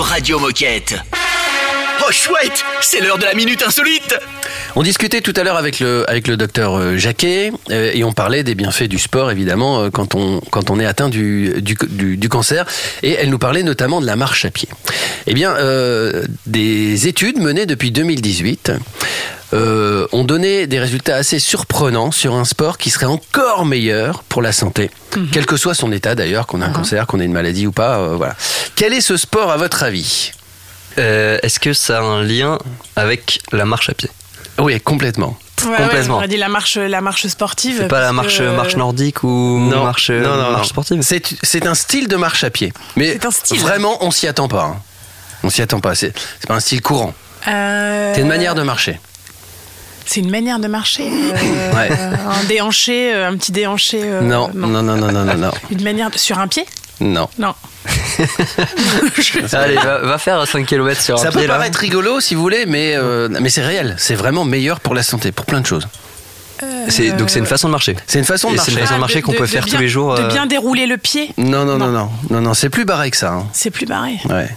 Radio 0.00 0.40
Moquette. 0.40 0.96
Oh 2.00 2.10
chouette, 2.10 2.64
c'est 2.80 3.00
l'heure 3.00 3.18
de 3.18 3.24
la 3.24 3.34
minute 3.34 3.62
insolite. 3.62 4.18
On 4.76 4.82
discutait 4.82 5.20
tout 5.20 5.32
à 5.36 5.44
l'heure 5.44 5.56
avec 5.56 5.78
le, 5.78 6.04
avec 6.08 6.26
le 6.26 6.36
docteur 6.36 6.74
euh, 6.74 6.96
Jacquet 6.96 7.52
euh, 7.70 7.92
et 7.94 8.02
on 8.02 8.12
parlait 8.12 8.42
des 8.42 8.54
bienfaits 8.56 8.88
du 8.88 8.98
sport 8.98 9.30
évidemment 9.30 9.82
euh, 9.82 9.90
quand 9.90 10.16
on, 10.16 10.40
quand 10.50 10.70
on 10.70 10.80
est 10.80 10.84
atteint 10.86 11.08
du, 11.08 11.62
du, 11.62 12.28
cancer 12.28 12.66
et 13.02 13.12
elle 13.12 13.30
nous 13.30 13.38
parlait 13.38 13.62
notamment 13.62 14.00
de 14.00 14.06
la 14.06 14.16
marche 14.16 14.44
à 14.44 14.50
pied. 14.50 14.68
Eh 15.26 15.34
bien, 15.34 15.54
des 16.46 17.08
études 17.08 17.38
menées 17.38 17.66
depuis 17.66 17.90
2018 17.90 18.72
euh, 19.54 20.06
ont 20.12 20.24
donné 20.24 20.66
des 20.66 20.78
résultats 20.80 21.14
assez 21.16 21.38
surprenants 21.38 22.10
sur 22.10 22.34
un 22.34 22.44
sport 22.44 22.76
qui 22.76 22.90
serait 22.90 23.06
encore 23.06 23.64
meilleur 23.64 24.22
pour 24.24 24.42
la 24.42 24.52
santé, 24.52 24.90
quel 25.32 25.46
que 25.46 25.56
soit 25.56 25.74
son 25.74 25.92
état 25.92 26.14
d'ailleurs, 26.14 26.46
qu'on 26.46 26.60
a 26.60 26.66
un 26.66 26.72
cancer, 26.72 27.06
qu'on 27.06 27.20
ait 27.20 27.24
une 27.24 27.32
maladie 27.32 27.66
ou 27.66 27.72
pas. 27.72 27.98
euh, 27.98 28.14
voilà. 28.16 28.34
Quel 28.76 28.92
est 28.92 29.00
ce 29.00 29.16
sport 29.16 29.50
à 29.52 29.56
votre 29.56 29.82
avis? 29.84 30.32
Euh, 30.98 31.38
Est-ce 31.42 31.58
que 31.60 31.72
ça 31.72 31.98
a 31.98 32.02
un 32.02 32.22
lien 32.22 32.58
avec 32.96 33.40
la 33.52 33.64
marche 33.64 33.88
à 33.90 33.94
pied? 33.94 34.10
Oui, 34.58 34.80
complètement. 34.80 35.36
Ouais, 35.64 35.70
ouais, 35.70 35.76
Complètement. 35.78 36.14
j'aurais 36.16 36.28
dit 36.28 36.36
la 36.36 36.48
marche, 36.48 36.76
la 36.76 37.00
marche 37.00 37.26
sportive. 37.26 37.76
C'est 37.80 37.88
pas 37.88 38.00
la 38.00 38.12
marche, 38.12 38.38
que- 38.38 38.56
marche 38.56 38.76
nordique 38.76 39.22
ou 39.22 39.58
marche, 39.58 40.10
marche 40.10 40.68
sportive? 40.68 41.00
C'est, 41.02 41.66
un 41.66 41.74
style 41.74 42.06
de 42.08 42.16
marche 42.16 42.44
à 42.44 42.50
pied. 42.50 42.72
Mais 42.96 43.18
vraiment, 43.60 44.04
on 44.04 44.10
s'y 44.10 44.26
attend 44.26 44.46
pas. 44.48 44.64
hein. 44.64 44.76
On 45.42 45.50
s'y 45.50 45.62
attend 45.62 45.80
pas. 45.80 45.94
C'est, 45.94 46.12
c'est 46.40 46.48
pas 46.48 46.54
un 46.54 46.60
style 46.60 46.82
courant. 46.82 47.14
Euh, 47.48 48.12
C'est 48.14 48.20
une 48.20 48.28
manière 48.28 48.54
de 48.54 48.62
marcher. 48.62 49.00
C'est 50.06 50.20
une 50.20 50.30
manière 50.30 50.58
de 50.58 50.68
marcher. 50.68 51.08
euh, 51.10 51.72
Ouais. 51.74 51.90
Un 51.92 52.44
déhanché, 52.44 53.12
euh, 53.14 53.28
un 53.28 53.36
petit 53.36 53.52
déhanché. 53.52 54.00
euh, 54.02 54.20
non, 54.20 54.50
non, 54.54 54.68
non, 54.68 54.82
non, 54.82 54.96
non, 54.96 55.24
non, 55.24 55.34
non. 55.36 55.50
Une 55.70 55.82
manière 55.82 56.10
de- 56.10 56.18
sur 56.18 56.38
un 56.38 56.46
pied? 56.48 56.64
Non. 57.00 57.28
Non. 57.38 57.54
Allez, 59.52 59.74
va, 59.76 59.98
va 59.98 60.18
faire 60.18 60.46
5 60.46 60.66
km 60.66 61.00
sur 61.00 61.18
Ça 61.18 61.28
un 61.28 61.32
peut 61.32 61.38
pied 61.40 61.48
là. 61.48 61.54
paraître 61.54 61.78
rigolo 61.78 62.20
si 62.20 62.34
vous 62.34 62.42
voulez, 62.42 62.66
mais, 62.66 62.94
euh, 62.96 63.28
mais 63.40 63.50
c'est 63.50 63.64
réel. 63.64 63.94
C'est 63.98 64.14
vraiment 64.14 64.44
meilleur 64.44 64.80
pour 64.80 64.94
la 64.94 65.02
santé, 65.02 65.32
pour 65.32 65.46
plein 65.46 65.60
de 65.60 65.66
choses. 65.66 65.88
C'est- 66.88 67.10
donc 67.12 67.30
c'est 67.30 67.38
une 67.40 67.46
façon 67.46 67.68
de 67.68 67.72
marcher. 67.72 67.96
C'est 68.06 68.18
une 68.18 68.24
façon 68.24 68.48
de 68.50 68.54
Et 68.54 68.58
c'est 68.58 68.70
marcher. 68.70 68.72
une 68.72 68.78
façon 68.86 68.94
de 68.94 69.00
marcher 69.00 69.22
qu'on 69.22 69.32
peut 69.32 69.46
faire 69.46 69.64
bien, 69.64 69.74
tous 69.74 69.80
les 69.80 69.88
jours. 69.88 70.14
De 70.14 70.22
bien 70.28 70.46
dérouler 70.46 70.86
le 70.86 70.96
pied, 70.98 71.32
Non, 71.36 71.64
non, 71.64 71.76
non, 71.78 71.88
non, 71.88 72.10
non, 72.30 72.40
non, 72.40 72.54
c'est 72.54 72.68
plus 72.70 72.84
barré 72.84 73.10
que 73.10 73.16
ça. 73.16 73.32
hein. 73.32 73.46
c'est 73.52 73.70
plus 73.70 73.86
barré? 73.86 74.18
Ouais. 74.30 74.48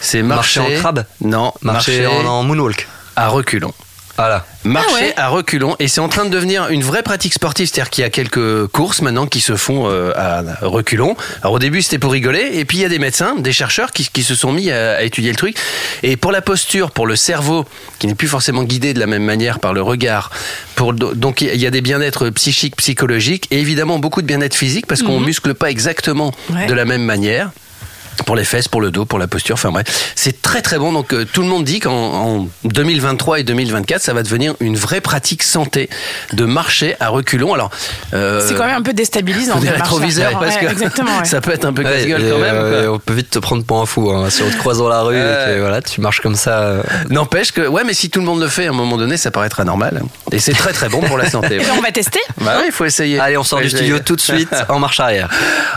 C'est 0.00 0.22
Marcher 0.22 0.60
marcher, 0.60 0.76
en 0.76 0.80
crabe? 0.80 1.04
Non, 1.20 1.52
Marcher 1.62 2.06
en, 2.06 2.24
en 2.24 2.42
moonwalk. 2.42 2.88
à 3.16 3.28
reculons. 3.28 3.72
Voilà. 4.20 4.44
Marcher 4.64 4.88
Ah 4.90 4.94
ouais. 4.94 5.14
à 5.16 5.28
reculons 5.28 5.76
et 5.78 5.88
c'est 5.88 6.00
en 6.02 6.08
train 6.08 6.26
de 6.26 6.30
devenir 6.30 6.68
une 6.68 6.82
vraie 6.82 7.02
pratique 7.02 7.32
sportive, 7.32 7.66
c'est-à-dire 7.66 7.88
qu'il 7.90 8.02
y 8.02 8.06
a 8.06 8.10
quelques 8.10 8.66
courses 8.66 9.00
maintenant 9.00 9.26
qui 9.26 9.40
se 9.40 9.56
font 9.56 9.88
euh, 9.88 10.12
à 10.14 10.42
reculons. 10.60 11.16
Alors 11.42 11.54
au 11.54 11.58
début 11.58 11.80
c'était 11.80 11.98
pour 11.98 12.12
rigoler 12.12 12.50
et 12.52 12.64
puis 12.66 12.76
il 12.78 12.80
y 12.82 12.84
a 12.84 12.90
des 12.90 12.98
médecins, 12.98 13.34
des 13.36 13.52
chercheurs 13.54 13.92
qui, 13.92 14.06
qui 14.12 14.22
se 14.22 14.34
sont 14.34 14.52
mis 14.52 14.70
à, 14.70 14.96
à 14.96 15.02
étudier 15.02 15.30
le 15.30 15.36
truc 15.36 15.56
et 16.02 16.16
pour 16.18 16.32
la 16.32 16.42
posture, 16.42 16.90
pour 16.90 17.06
le 17.06 17.16
cerveau 17.16 17.64
qui 17.98 18.06
n'est 18.06 18.14
plus 18.14 18.28
forcément 18.28 18.62
guidé 18.64 18.92
de 18.92 19.00
la 19.00 19.06
même 19.06 19.24
manière 19.24 19.58
par 19.58 19.72
le 19.72 19.80
regard, 19.80 20.30
pour 20.74 20.92
donc 20.92 21.40
il 21.40 21.56
y 21.56 21.66
a 21.66 21.70
des 21.70 21.80
bien-être 21.80 22.28
psychiques, 22.30 22.76
psychologiques 22.76 23.46
et 23.50 23.60
évidemment 23.60 23.98
beaucoup 23.98 24.20
de 24.20 24.26
bien-être 24.26 24.54
physique 24.54 24.86
parce 24.86 25.02
qu'on 25.02 25.18
Mhm. 25.20 25.26
muscle 25.26 25.54
pas 25.54 25.70
exactement 25.70 26.32
Ouais. 26.50 26.66
de 26.66 26.74
la 26.74 26.84
même 26.84 27.02
manière. 27.04 27.50
Pour 28.26 28.36
les 28.36 28.44
fesses, 28.44 28.68
pour 28.68 28.80
le 28.80 28.90
dos, 28.90 29.04
pour 29.04 29.18
la 29.18 29.26
posture. 29.26 29.54
Enfin 29.54 29.70
bref, 29.70 30.12
c'est 30.14 30.42
très 30.42 30.62
très 30.62 30.78
bon. 30.78 30.92
Donc 30.92 31.12
euh, 31.12 31.24
tout 31.30 31.42
le 31.42 31.48
monde 31.48 31.64
dit 31.64 31.80
qu'en 31.80 31.92
en 31.92 32.48
2023 32.64 33.40
et 33.40 33.44
2024, 33.44 34.00
ça 34.02 34.12
va 34.12 34.22
devenir 34.22 34.54
une 34.60 34.76
vraie 34.76 35.00
pratique 35.00 35.42
santé 35.42 35.88
de 36.32 36.44
marcher 36.44 36.96
à 37.00 37.08
reculons. 37.08 37.54
Alors 37.54 37.70
euh, 38.14 38.44
C'est 38.46 38.54
quand 38.54 38.66
même 38.66 38.76
un 38.76 38.82
peu 38.82 38.92
déstabilisant. 38.92 39.54
de 39.60 39.66
reculons. 39.66 39.78
parce 39.78 40.54
Ouais, 40.56 40.60
que 40.60 41.00
ouais. 41.02 41.24
ça 41.24 41.40
peut 41.40 41.52
être 41.52 41.64
un 41.64 41.72
peu 41.72 41.82
Ouais, 41.84 41.90
casse-gueule 41.90 42.24
et, 42.26 42.30
quand 42.30 42.38
même. 42.38 42.54
euh, 42.56 42.88
on 42.92 42.98
peut 42.98 43.14
vite 43.14 43.30
te 43.30 43.38
prendre 43.38 43.64
pour 43.64 43.80
un 43.80 43.86
fou 43.86 44.10
hein, 44.10 44.28
si 44.30 44.42
on 44.42 44.50
te 44.50 44.56
croise 44.56 44.78
dans 44.78 44.88
la 44.88 45.02
rue 45.02 45.16
et 45.16 45.20
Ouais. 45.20 45.44
que 45.54 45.60
voilà, 45.60 45.82
tu 45.82 46.00
marches 46.00 46.20
comme 46.20 46.34
ça. 46.36 46.82
N'empêche 47.08 47.52
que, 47.52 47.66
ouais, 47.66 47.82
mais 47.84 47.94
si 47.94 48.10
tout 48.10 48.20
le 48.20 48.26
monde 48.26 48.40
le 48.40 48.48
fait, 48.48 48.66
à 48.66 48.70
un 48.70 48.74
moment 48.74 48.96
donné, 48.96 49.16
ça 49.16 49.30
paraîtra 49.30 49.64
normal. 49.64 50.02
Et 50.32 50.38
c'est 50.38 50.52
très 50.52 50.72
très 50.72 50.88
bon 50.88 51.00
pour 51.00 51.16
la 51.18 51.28
santé. 51.30 51.56
Et 51.60 51.70
on 51.76 51.80
va 51.80 51.90
tester. 51.92 52.20
Bah 52.40 52.54
oui, 52.58 52.64
il 52.66 52.72
faut 52.72 52.84
essayer. 52.84 53.18
Allez, 53.20 53.36
on 53.36 53.42
sort 53.44 53.60
du 53.60 53.66
essayer. 53.66 53.82
studio 53.84 53.98
tout 54.00 54.16
de 54.16 54.20
suite 54.20 54.48
en 54.68 54.78
marche 54.78 55.00
arrière. 55.00 55.28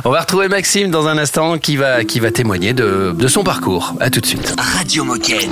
On 0.06 0.10
va 0.10 0.22
retrouver 0.22 0.48
Maxime 0.48 0.90
dans 0.92 1.08
un 1.08 1.18
instant 1.18 1.58
qui 1.58 1.78
va, 1.78 2.04
qui 2.04 2.20
va 2.20 2.23
témoigner 2.32 2.74
de, 2.74 3.14
de 3.18 3.28
son 3.28 3.44
parcours. 3.44 3.94
À 4.00 4.10
tout 4.10 4.22
de 4.22 4.26
suite. 4.26 4.56
Radio 4.58 5.04
Moquette. 5.04 5.50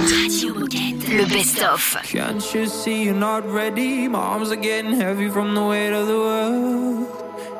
Le 1.09 1.25
best-of. 1.25 1.97
Can't 2.03 2.53
you 2.53 2.65
see 2.65 3.03
you're 3.03 3.13
not 3.13 3.41
ready? 3.45 4.07
My 4.07 4.19
arms 4.19 4.51
are 4.51 4.55
getting 4.55 4.93
heavy 4.99 5.29
from 5.29 5.53
the 5.53 5.61
weight 5.61 5.91
of 5.93 6.07
the 6.07 6.17
world. 6.17 7.07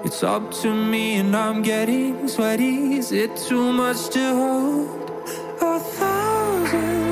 It's 0.04 0.24
up 0.24 0.52
to 0.62 0.74
me 0.74 1.20
and 1.20 1.36
I'm 1.36 1.62
getting 1.62 2.28
sweaty. 2.28 2.98
Is 2.98 3.12
it 3.12 3.36
too 3.48 3.72
much 3.72 4.10
to 4.12 4.34
hold? 4.34 5.12
A 5.62 5.80
thousand 5.80 7.11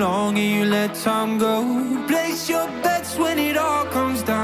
waited 0.00 0.06
too 0.06 0.06
long 0.06 0.38
and 0.38 0.50
you 0.56 0.64
let 0.64 0.94
time 0.94 1.38
go. 1.38 2.06
Place 2.06 2.48
your 2.48 2.66
bets 2.82 3.16
when 3.16 3.38
it 3.38 3.56
all 3.56 3.84
comes 3.86 4.22
down. 4.22 4.39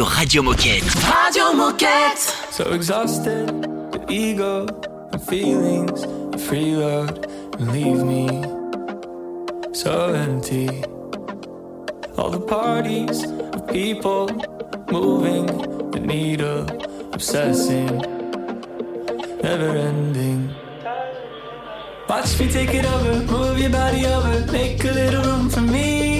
Sur 0.00 0.08
Radio 0.08 0.42
Moquette. 0.42 0.84
Radio 1.04 1.52
Moquette. 1.54 2.32
So 2.50 2.72
exhausted, 2.72 3.48
the 3.92 4.00
ego, 4.08 4.64
the 5.12 5.18
feelings, 5.18 6.06
the 6.32 6.38
free 6.38 6.74
load, 6.74 7.26
leave 7.58 8.02
me 8.02 8.26
so 9.74 10.14
empty. 10.14 10.70
All 12.16 12.30
the 12.30 12.40
parties 12.40 13.24
of 13.52 13.66
people 13.66 14.30
moving 14.90 15.44
the 15.90 16.00
needle, 16.00 16.64
obsessing, 17.12 17.98
never 19.42 19.76
ending. 19.76 20.48
Watch 22.08 22.40
me 22.40 22.48
take 22.48 22.72
it 22.72 22.86
over, 22.86 23.20
move 23.30 23.58
your 23.58 23.68
body 23.68 24.06
over, 24.06 24.50
make 24.50 24.82
a 24.82 24.92
little 24.92 25.22
room 25.24 25.50
for 25.50 25.60
me. 25.60 26.19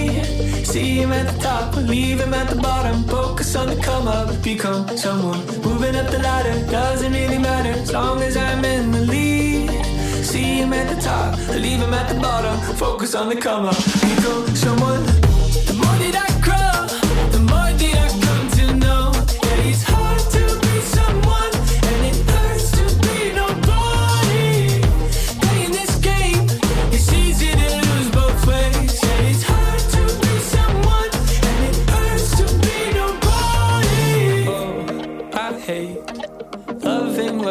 See 0.71 1.01
him 1.03 1.11
at 1.11 1.27
the 1.27 1.41
top, 1.41 1.75
leave 1.75 2.21
him 2.21 2.33
at 2.33 2.49
the 2.49 2.55
bottom. 2.55 3.03
Focus 3.03 3.57
on 3.57 3.67
the 3.67 3.75
come 3.83 4.07
up, 4.07 4.41
become 4.41 4.87
someone. 4.97 5.45
Moving 5.63 5.97
up 5.97 6.09
the 6.13 6.21
ladder, 6.21 6.55
doesn't 6.71 7.13
really 7.13 7.39
matter 7.39 7.71
as 7.71 7.93
long 7.93 8.23
as 8.23 8.37
I'm 8.37 8.65
in 8.65 8.93
the 8.93 9.01
lead. 9.01 9.69
See 10.25 10.61
him 10.61 10.73
at 10.73 10.95
the 10.95 11.03
top, 11.03 11.37
leave 11.49 11.81
him 11.81 11.93
at 11.93 12.15
the 12.15 12.21
bottom. 12.21 12.57
Focus 12.77 13.17
on 13.17 13.31
the 13.31 13.35
come 13.35 13.65
up, 13.65 13.75
become 13.75 14.47
someone. 14.55 15.03
The 15.67 15.75
more 15.75 15.99
that 16.05 16.15
I 16.15 16.31
grow, 16.39 16.87
the 17.33 17.41
more 17.41 17.73
that 17.83 17.97
I 18.07 18.09
come 18.25 18.49
to 18.59 18.75
know 18.77 19.11
that 19.11 19.59
it's 19.67 19.83
hard 19.83 20.21
to 20.35 20.70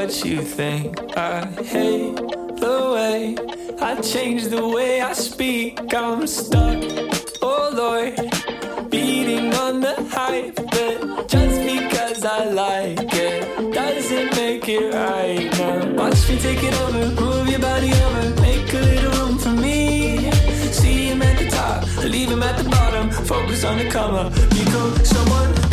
what 0.10 0.26
you 0.26 0.42
think. 0.42 0.98
I 1.16 1.46
hate 1.64 2.16
the 2.16 2.92
way 2.96 3.38
I 3.80 4.02
change 4.02 4.46
the 4.46 4.68
way 4.68 5.02
I 5.02 5.14
speak. 5.14 5.94
I'm 5.94 6.26
stuck, 6.26 6.84
oh 7.44 7.70
Lord, 7.82 8.16
beating 8.90 9.54
on 9.54 9.82
the 9.82 9.96
hype. 10.10 10.56
But 10.56 11.30
just 11.30 11.58
because 11.62 12.26
I 12.26 12.46
like 12.46 13.14
it 13.14 13.72
doesn't 13.72 14.36
make 14.36 14.68
it 14.68 14.92
right 14.96 15.46
now. 15.60 15.94
Watch 15.94 16.28
me 16.28 16.40
take 16.40 16.64
it 16.64 16.74
over, 16.82 17.22
move 17.22 17.48
your 17.48 17.60
body 17.60 17.94
over, 17.94 18.42
make 18.42 18.74
a 18.74 18.80
little 18.80 19.12
room 19.20 19.38
for 19.38 19.52
me. 19.52 20.32
See 20.72 21.10
him 21.10 21.22
at 21.22 21.38
the 21.38 21.50
top, 21.52 21.86
leave 22.04 22.32
him 22.32 22.42
at 22.42 22.58
the 22.58 22.68
bottom. 22.68 23.12
Focus 23.12 23.64
on 23.64 23.78
the 23.78 23.88
come 23.92 24.34
become 24.50 25.06
someone. 25.06 25.69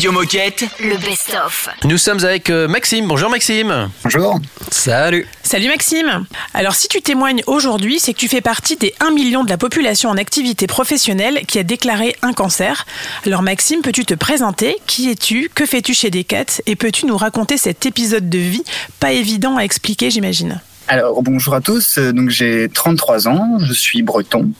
Radio 0.00 0.12
Moquette. 0.12 0.64
Le 0.80 0.96
best-of. 0.96 1.68
Nous 1.84 1.98
sommes 1.98 2.24
avec 2.24 2.48
euh, 2.48 2.66
Maxime. 2.68 3.06
Bonjour 3.06 3.28
Maxime. 3.28 3.90
Bonjour. 4.02 4.40
Salut. 4.70 5.28
Salut 5.42 5.68
Maxime. 5.68 6.24
Alors 6.54 6.74
si 6.74 6.88
tu 6.88 7.02
témoignes 7.02 7.42
aujourd'hui, 7.46 8.00
c'est 8.00 8.14
que 8.14 8.18
tu 8.18 8.26
fais 8.26 8.40
partie 8.40 8.76
des 8.76 8.94
1 9.00 9.10
million 9.10 9.44
de 9.44 9.50
la 9.50 9.58
population 9.58 10.08
en 10.08 10.16
activité 10.16 10.66
professionnelle 10.66 11.44
qui 11.46 11.58
a 11.58 11.64
déclaré 11.64 12.16
un 12.22 12.32
cancer. 12.32 12.86
Alors 13.26 13.42
Maxime, 13.42 13.82
peux-tu 13.82 14.06
te 14.06 14.14
présenter? 14.14 14.78
Qui 14.86 15.10
es-tu? 15.10 15.50
Que 15.54 15.66
fais-tu 15.66 15.92
chez 15.92 16.08
Decat? 16.08 16.46
Et 16.64 16.76
peux-tu 16.76 17.04
nous 17.04 17.18
raconter 17.18 17.58
cet 17.58 17.84
épisode 17.84 18.30
de 18.30 18.38
vie 18.38 18.64
Pas 19.00 19.12
évident 19.12 19.58
à 19.58 19.64
expliquer, 19.64 20.10
j'imagine? 20.10 20.62
Alors 20.92 21.22
bonjour 21.22 21.54
à 21.54 21.60
tous, 21.60 21.98
Euh, 21.98 22.10
donc 22.10 22.30
j'ai 22.30 22.68
33 22.68 23.28
ans, 23.28 23.58
je 23.60 23.72
suis 23.72 24.02
breton, 24.02 24.50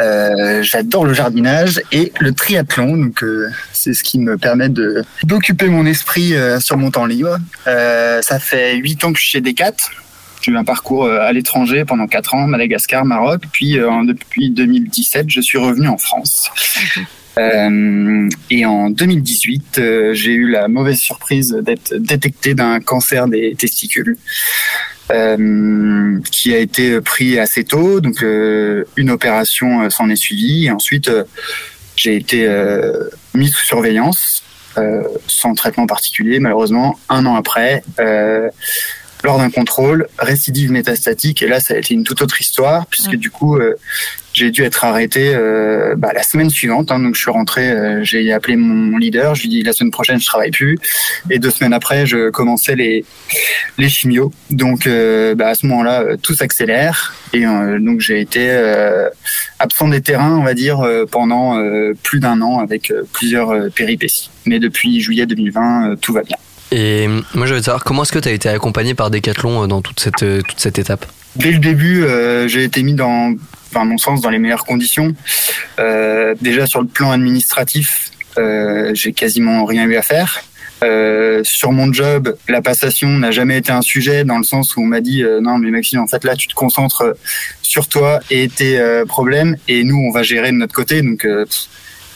Euh, 0.00 0.60
j'adore 0.64 1.04
le 1.06 1.14
jardinage 1.14 1.80
et 1.92 2.10
le 2.18 2.32
triathlon, 2.32 2.96
donc 2.96 3.22
euh, 3.22 3.48
c'est 3.72 3.94
ce 3.94 4.02
qui 4.02 4.18
me 4.18 4.36
permet 4.36 4.68
de 4.68 5.04
d'occuper 5.22 5.68
mon 5.68 5.86
esprit 5.86 6.34
euh, 6.34 6.58
sur 6.58 6.76
mon 6.78 6.90
temps 6.90 7.06
libre. 7.06 7.38
Euh, 7.68 8.20
ça 8.22 8.40
fait 8.40 8.74
8 8.74 9.04
ans 9.04 9.12
que 9.12 9.20
je 9.20 9.22
suis 9.22 9.32
chez 9.34 9.40
Decat, 9.40 9.76
j'ai 10.40 10.50
eu 10.50 10.56
un 10.56 10.64
parcours 10.64 11.04
euh, 11.04 11.20
à 11.20 11.32
l'étranger 11.32 11.84
pendant 11.84 12.08
4 12.08 12.34
ans, 12.34 12.48
Madagascar, 12.48 13.04
Maroc, 13.04 13.42
puis 13.52 13.78
euh, 13.78 13.88
depuis 14.04 14.50
2017 14.50 15.26
je 15.28 15.40
suis 15.40 15.58
revenu 15.58 15.86
en 15.86 15.96
France. 15.96 16.50
Euh, 17.38 18.28
et 18.50 18.66
en 18.66 18.90
2018, 18.90 19.78
euh, 19.78 20.12
j'ai 20.12 20.32
eu 20.32 20.50
la 20.50 20.66
mauvaise 20.66 20.98
surprise 20.98 21.56
d'être 21.62 21.94
détecté 21.94 22.54
d'un 22.54 22.80
cancer 22.80 23.28
des 23.28 23.54
testicules 23.56 24.18
euh, 25.12 26.18
qui 26.30 26.54
a 26.54 26.58
été 26.58 27.00
pris 27.00 27.38
assez 27.38 27.64
tôt. 27.64 28.00
Donc, 28.00 28.22
euh, 28.22 28.84
une 28.96 29.10
opération 29.10 29.82
euh, 29.82 29.90
s'en 29.90 30.08
est 30.08 30.16
suivie. 30.16 30.66
Et 30.66 30.70
ensuite, 30.70 31.10
j'ai 31.96 32.16
été 32.16 32.48
mis 33.34 33.48
sous 33.48 33.64
surveillance, 33.66 34.42
sans 35.28 35.54
traitement 35.54 35.86
particulier, 35.86 36.38
malheureusement, 36.38 36.98
un 37.08 37.26
an 37.26 37.36
après. 37.36 37.84
Lors 39.22 39.38
d'un 39.38 39.50
contrôle, 39.50 40.06
récidive 40.18 40.72
métastatique, 40.72 41.42
et 41.42 41.48
là 41.48 41.60
ça 41.60 41.74
a 41.74 41.76
été 41.78 41.94
une 41.94 42.04
toute 42.04 42.22
autre 42.22 42.40
histoire, 42.40 42.86
puisque 42.86 43.16
du 43.16 43.30
coup 43.30 43.56
euh, 43.56 43.74
j'ai 44.32 44.50
dû 44.50 44.62
être 44.62 44.84
arrêté 44.84 45.32
euh, 45.34 45.94
bah, 45.96 46.12
la 46.14 46.22
semaine 46.22 46.48
suivante. 46.50 46.90
hein. 46.90 46.98
donc 46.98 47.14
je 47.14 47.20
suis 47.20 47.30
rentré, 47.30 47.70
euh, 47.70 48.02
j'ai 48.02 48.32
appelé 48.32 48.56
mon 48.56 48.96
leader, 48.98 49.34
je 49.34 49.42
lui 49.42 49.48
ai 49.48 49.50
dit 49.50 49.62
la 49.62 49.72
semaine 49.72 49.90
prochaine 49.90 50.18
je 50.18 50.26
travaille 50.26 50.50
plus, 50.50 50.78
et 51.30 51.38
deux 51.38 51.50
semaines 51.50 51.72
après 51.72 52.06
je 52.06 52.30
commençais 52.30 52.74
les 52.74 53.04
les 53.78 53.88
chimios. 53.88 54.32
Donc 54.50 54.86
euh, 54.86 55.34
bah, 55.34 55.48
à 55.48 55.54
ce 55.54 55.66
moment-là 55.66 56.02
euh, 56.02 56.16
tout 56.16 56.34
s'accélère, 56.34 57.14
et 57.32 57.46
euh, 57.46 57.78
donc 57.78 58.00
j'ai 58.00 58.20
été 58.20 58.48
euh, 58.50 59.08
absent 59.58 59.88
des 59.88 60.00
terrains, 60.00 60.36
on 60.36 60.42
va 60.42 60.54
dire, 60.54 60.80
euh, 60.80 61.04
pendant 61.06 61.58
euh, 61.58 61.92
plus 62.02 62.18
d'un 62.20 62.40
an 62.42 62.58
avec 62.58 62.92
plusieurs 63.12 63.70
péripéties. 63.70 64.30
Mais 64.46 64.58
depuis 64.58 65.00
juillet 65.00 65.26
2020 65.26 65.90
euh, 65.92 65.96
tout 65.96 66.12
va 66.12 66.22
bien. 66.22 66.36
Et 66.72 67.06
moi, 67.34 67.44
je 67.44 67.54
veux 67.54 67.62
savoir 67.62 67.84
comment 67.84 68.02
est-ce 68.02 68.12
que 68.12 68.18
tu 68.18 68.30
as 68.30 68.32
été 68.32 68.48
accompagné 68.48 68.94
par 68.94 69.10
Decathlon 69.10 69.62
euh, 69.62 69.66
dans 69.66 69.82
toute 69.82 70.00
cette, 70.00 70.22
euh, 70.22 70.40
toute 70.40 70.58
cette 70.58 70.78
étape? 70.78 71.04
Dès 71.36 71.52
le 71.52 71.58
début, 71.58 72.02
euh, 72.02 72.48
j'ai 72.48 72.64
été 72.64 72.82
mis 72.82 72.94
dans, 72.94 73.34
à 73.74 73.84
mon 73.84 73.98
sens, 73.98 74.22
dans 74.22 74.30
les 74.30 74.38
meilleures 74.38 74.64
conditions. 74.64 75.14
Déjà 76.40 76.66
sur 76.66 76.80
le 76.80 76.86
plan 76.86 77.10
administratif, 77.10 78.10
j'ai 78.94 79.12
quasiment 79.12 79.64
rien 79.64 79.84
eu 79.84 79.96
à 79.96 80.02
faire. 80.02 80.42
Sur 81.42 81.72
mon 81.72 81.92
job, 81.92 82.36
la 82.48 82.62
passation 82.62 83.08
n'a 83.08 83.30
jamais 83.30 83.58
été 83.58 83.70
un 83.70 83.82
sujet 83.82 84.24
dans 84.24 84.38
le 84.38 84.44
sens 84.44 84.76
où 84.76 84.82
on 84.82 84.86
m'a 84.86 85.00
dit 85.00 85.24
non 85.40 85.58
mais 85.58 85.70
Maxime 85.70 86.00
en 86.00 86.06
fait 86.06 86.24
là 86.24 86.36
tu 86.36 86.48
te 86.48 86.54
concentres 86.54 87.04
sur 87.62 87.88
toi 87.88 88.20
et 88.30 88.48
tes 88.48 89.02
problèmes 89.06 89.56
et 89.68 89.84
nous 89.84 89.96
on 89.96 90.10
va 90.10 90.22
gérer 90.22 90.50
de 90.52 90.56
notre 90.56 90.74
côté 90.74 91.02
donc 91.02 91.26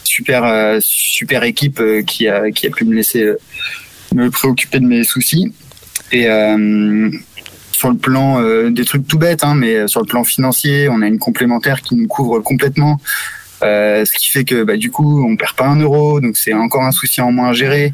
super 0.04 0.78
super 0.80 1.42
équipe 1.42 1.82
qui 2.06 2.28
a 2.28 2.50
qui 2.50 2.66
a 2.66 2.70
pu 2.70 2.84
me 2.84 2.94
laisser 2.94 3.32
me 4.14 4.30
préoccuper 4.30 4.80
de 4.80 4.86
mes 4.86 5.04
soucis 5.04 5.52
et 6.12 6.28
euh, 6.28 7.10
sur 7.72 7.90
le 7.90 7.96
plan 7.96 8.40
euh, 8.40 8.70
des 8.70 8.84
trucs 8.84 9.06
tout 9.06 9.18
bêtes, 9.18 9.44
hein, 9.44 9.54
mais 9.54 9.74
euh, 9.74 9.86
sur 9.86 10.00
le 10.00 10.06
plan 10.06 10.24
financier, 10.24 10.88
on 10.88 11.02
a 11.02 11.06
une 11.06 11.18
complémentaire 11.18 11.82
qui 11.82 11.94
nous 11.96 12.06
couvre 12.06 12.40
complètement. 12.40 13.00
Euh, 13.62 14.04
ce 14.04 14.12
qui 14.18 14.28
fait 14.28 14.44
que 14.44 14.64
bah, 14.64 14.76
du 14.76 14.90
coup, 14.90 15.26
on 15.26 15.34
perd 15.36 15.54
pas 15.54 15.66
un 15.66 15.80
euro, 15.80 16.20
donc 16.20 16.36
c'est 16.36 16.52
encore 16.52 16.82
un 16.84 16.92
souci 16.92 17.20
en 17.20 17.32
moins 17.32 17.48
à 17.50 17.52
gérer. 17.54 17.92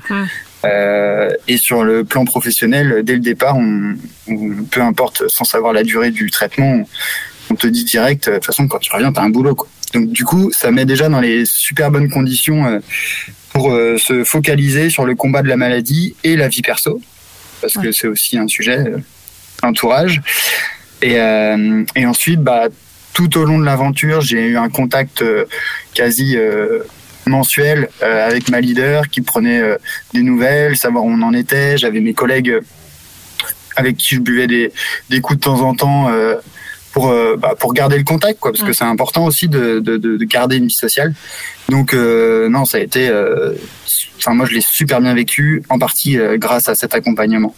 Euh, 0.64 1.30
et 1.48 1.56
sur 1.56 1.82
le 1.84 2.04
plan 2.04 2.24
professionnel, 2.24 3.02
dès 3.04 3.14
le 3.14 3.20
départ, 3.20 3.56
on, 3.56 3.94
on- 4.28 4.64
peu 4.70 4.80
importe, 4.82 5.24
sans 5.28 5.44
savoir 5.44 5.72
la 5.72 5.82
durée 5.82 6.10
du 6.10 6.30
traitement, 6.30 6.82
on, 7.50 7.54
te 7.54 7.66
dit 7.66 7.84
direct, 7.84 8.28
de 8.28 8.34
toute 8.34 8.46
façon, 8.46 8.68
quand 8.68 8.78
tu 8.78 8.92
reviens, 8.92 9.12
t'as 9.12 9.22
un 9.22 9.30
boulot. 9.30 9.54
Quoi. 9.54 9.68
Donc 9.94 10.08
du 10.10 10.24
coup, 10.24 10.50
ça 10.52 10.70
met 10.70 10.84
déjà 10.84 11.08
dans 11.08 11.20
les 11.20 11.44
super 11.44 11.90
bonnes 11.90 12.10
conditions 12.10 12.80
pour 13.52 13.72
euh, 13.72 13.98
se 13.98 14.24
focaliser 14.24 14.90
sur 14.90 15.04
le 15.04 15.14
combat 15.14 15.42
de 15.42 15.48
la 15.48 15.56
maladie 15.56 16.14
et 16.24 16.36
la 16.36 16.48
vie 16.48 16.62
perso, 16.62 17.00
parce 17.60 17.74
que 17.74 17.92
c'est 17.92 18.08
aussi 18.08 18.38
un 18.38 18.48
sujet, 18.48 18.78
euh, 18.78 18.98
entourage. 19.62 20.20
Et, 21.02 21.18
euh, 21.18 21.84
et 21.94 22.06
ensuite, 22.06 22.40
bah, 22.40 22.68
tout 23.12 23.38
au 23.38 23.44
long 23.44 23.58
de 23.58 23.64
l'aventure, 23.64 24.20
j'ai 24.20 24.46
eu 24.46 24.56
un 24.56 24.68
contact 24.68 25.22
euh, 25.22 25.44
quasi 25.94 26.36
mensuel 27.26 27.88
avec 28.00 28.48
ma 28.48 28.60
leader 28.60 29.08
qui 29.08 29.20
prenait 29.20 29.62
des 30.12 30.22
nouvelles, 30.22 30.76
savoir 30.76 31.04
où 31.04 31.10
on 31.10 31.22
en 31.22 31.32
était. 31.32 31.78
J'avais 31.78 32.00
mes 32.00 32.14
collègues 32.14 32.58
avec 33.76 33.96
qui 33.96 34.16
je 34.16 34.20
buvais 34.20 34.46
des, 34.46 34.72
des 35.08 35.20
coups 35.20 35.38
de 35.38 35.44
temps 35.44 35.60
en 35.60 35.74
temps 35.74 36.10
pour, 36.92 37.08
euh, 37.10 37.36
bah, 37.38 37.54
pour 37.58 37.72
garder 37.72 37.98
le 37.98 38.04
contact, 38.04 38.38
quoi, 38.40 38.52
parce 38.52 38.62
que 38.64 38.72
c'est 38.72 38.84
important 38.84 39.24
aussi 39.24 39.48
de, 39.48 39.80
de, 39.80 39.96
de, 39.96 40.16
de 40.16 40.24
garder 40.24 40.56
une 40.56 40.66
vie 40.66 40.74
sociale. 40.74 41.14
Donc 41.68 41.94
euh, 41.94 42.48
non, 42.48 42.64
ça 42.64 42.78
a 42.78 42.80
été, 42.80 43.08
euh, 43.08 43.54
enfin 44.18 44.34
moi 44.34 44.46
je 44.46 44.54
l'ai 44.54 44.60
super 44.60 45.00
bien 45.00 45.14
vécu, 45.14 45.62
en 45.68 45.78
partie 45.78 46.18
euh, 46.18 46.36
grâce 46.38 46.68
à 46.68 46.74
cet 46.74 46.94
accompagnement. 46.94 47.54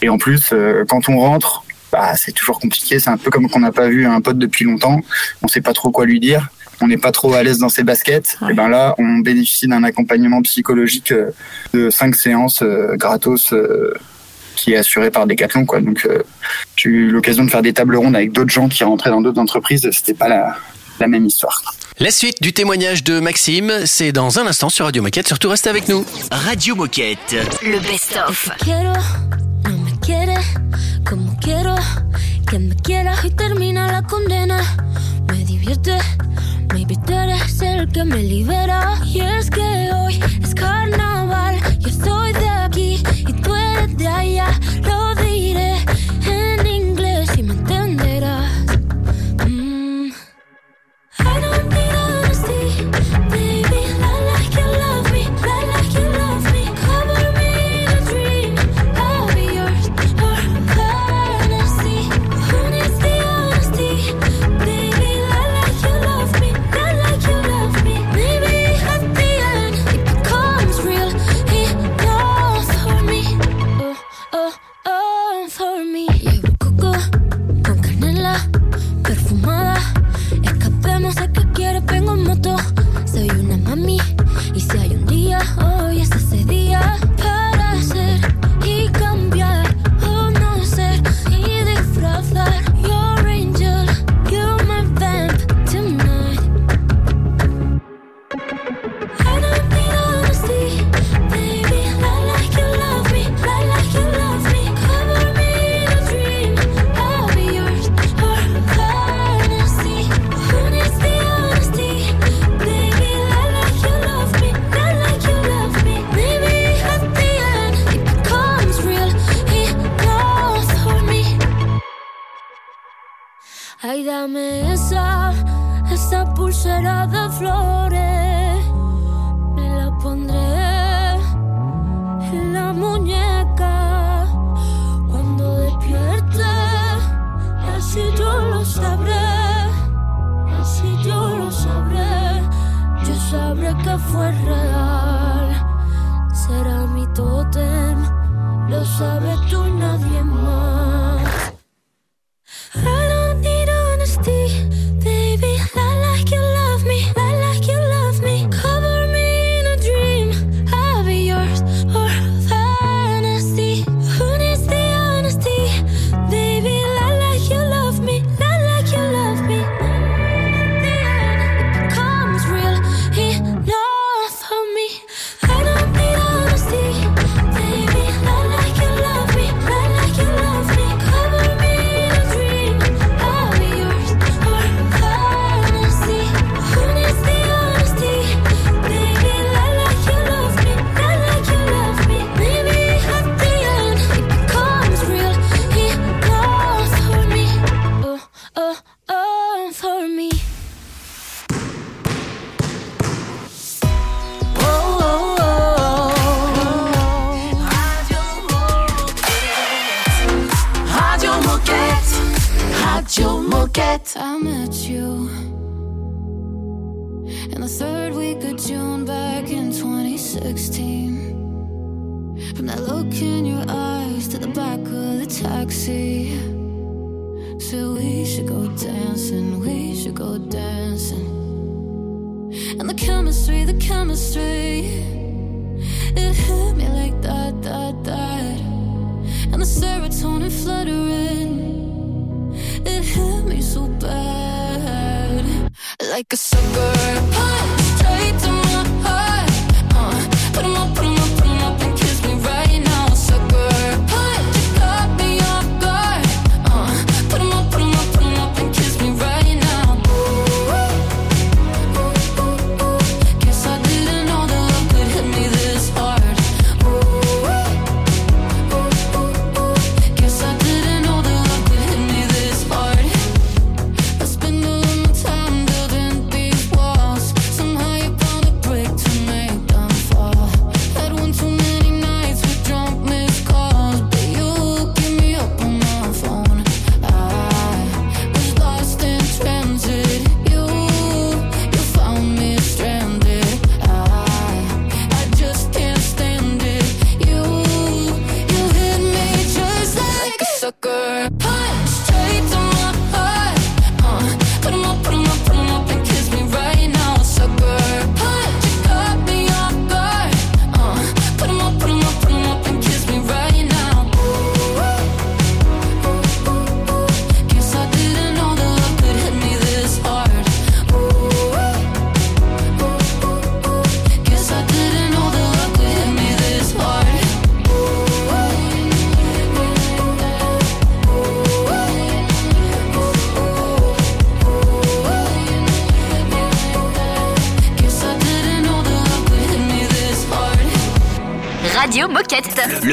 Et 0.00 0.08
en 0.08 0.18
plus, 0.18 0.50
euh, 0.52 0.84
quand 0.88 1.08
on 1.08 1.18
rentre, 1.18 1.64
bah, 1.92 2.16
c'est 2.16 2.32
toujours 2.32 2.58
compliqué. 2.58 2.98
C'est 2.98 3.10
un 3.10 3.18
peu 3.18 3.30
comme 3.30 3.48
qu'on 3.48 3.60
n'a 3.60 3.72
pas 3.72 3.88
vu 3.88 4.06
un 4.06 4.20
pote 4.20 4.38
depuis 4.38 4.64
longtemps. 4.64 5.00
On 5.42 5.48
sait 5.48 5.60
pas 5.60 5.74
trop 5.74 5.90
quoi 5.90 6.06
lui 6.06 6.18
dire. 6.18 6.48
On 6.80 6.88
n'est 6.88 6.98
pas 6.98 7.12
trop 7.12 7.34
à 7.34 7.42
l'aise 7.44 7.58
dans 7.58 7.68
ses 7.68 7.84
baskets. 7.84 8.38
Et 8.50 8.54
ben 8.54 8.68
là, 8.68 8.94
on 8.98 9.18
bénéficie 9.18 9.68
d'un 9.68 9.84
accompagnement 9.84 10.42
psychologique 10.42 11.14
de 11.74 11.90
cinq 11.90 12.16
séances 12.16 12.62
euh, 12.62 12.96
gratos 12.96 13.52
euh, 13.52 13.94
qui 14.56 14.72
est 14.72 14.76
assuré 14.76 15.10
par 15.10 15.26
Decathlon. 15.26 15.66
Quoi. 15.66 15.80
Donc, 15.80 16.06
euh, 16.06 16.22
j'ai 16.76 16.88
eu 16.88 17.10
l'occasion 17.10 17.44
de 17.44 17.50
faire 17.50 17.62
des 17.62 17.72
tables 17.72 17.96
rondes 17.96 18.16
avec 18.16 18.32
d'autres 18.32 18.52
gens 18.52 18.68
qui 18.68 18.84
rentraient 18.84 19.10
dans 19.10 19.20
d'autres 19.20 19.40
entreprises. 19.40 19.88
C'était 19.92 20.14
pas 20.14 20.28
la, 20.28 20.56
la 21.00 21.08
même 21.08 21.26
histoire. 21.26 21.62
La 21.98 22.10
suite 22.10 22.42
du 22.42 22.52
témoignage 22.52 23.04
de 23.04 23.20
Maxime, 23.20 23.72
c'est 23.84 24.12
dans 24.12 24.38
un 24.38 24.46
instant 24.46 24.70
sur 24.70 24.86
Radio 24.86 25.02
Moquette. 25.02 25.26
Surtout 25.26 25.48
restez 25.48 25.70
avec 25.70 25.88
nous. 25.88 26.04
Radio 26.30 26.74
Moquette. 26.74 27.36
Le 27.62 27.78
best-of. 27.78 28.50
Como 31.04 31.36
quiero 31.40 31.74
que 32.46 32.58
me 32.58 32.74
quiera 32.76 33.14
y 33.24 33.30
termina 33.30 33.90
la 33.90 34.02
condena. 34.02 34.62
Me 35.28 35.44
divierte, 35.44 35.98
Maybe 36.72 36.96
tú 37.06 37.12
eres 37.12 37.60
el 37.60 37.86
que 37.92 38.04
me 38.04 38.22
libera. 38.22 38.94
Y 39.04 39.20
es 39.20 39.50
que 39.50 39.90
hoy 39.94 40.20
es 40.42 40.54
carnaval. 40.54 41.56
Yo 41.80 41.90
soy 41.90 42.21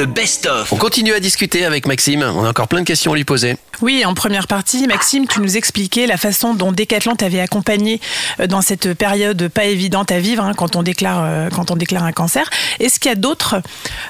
Le 0.00 0.06
best-of. 0.06 0.72
On 0.72 0.76
continue 0.76 1.12
à 1.12 1.20
discuter 1.20 1.66
avec 1.66 1.86
Maxime. 1.86 2.22
On 2.22 2.42
a 2.46 2.48
encore 2.48 2.68
plein 2.68 2.80
de 2.80 2.86
questions 2.86 3.12
à 3.12 3.16
lui 3.16 3.24
poser. 3.24 3.58
Oui, 3.82 4.02
en 4.06 4.14
première 4.14 4.46
partie, 4.46 4.86
Maxime, 4.86 5.28
tu 5.28 5.42
nous 5.42 5.58
expliquais 5.58 6.06
la 6.06 6.16
façon 6.16 6.54
dont 6.54 6.72
Decathlon 6.72 7.16
t'avait 7.16 7.40
accompagné 7.40 8.00
euh, 8.40 8.46
dans 8.46 8.62
cette 8.62 8.94
période 8.94 9.48
pas 9.48 9.66
évidente 9.66 10.10
à 10.10 10.18
vivre 10.18 10.42
hein, 10.42 10.54
quand, 10.56 10.74
on 10.74 10.82
déclare, 10.82 11.20
euh, 11.22 11.48
quand 11.50 11.70
on 11.70 11.76
déclare 11.76 12.04
un 12.04 12.12
cancer. 12.12 12.48
Est-ce 12.78 12.98
qu'il 12.98 13.10
y 13.10 13.12
a 13.12 13.14
d'autres 13.14 13.60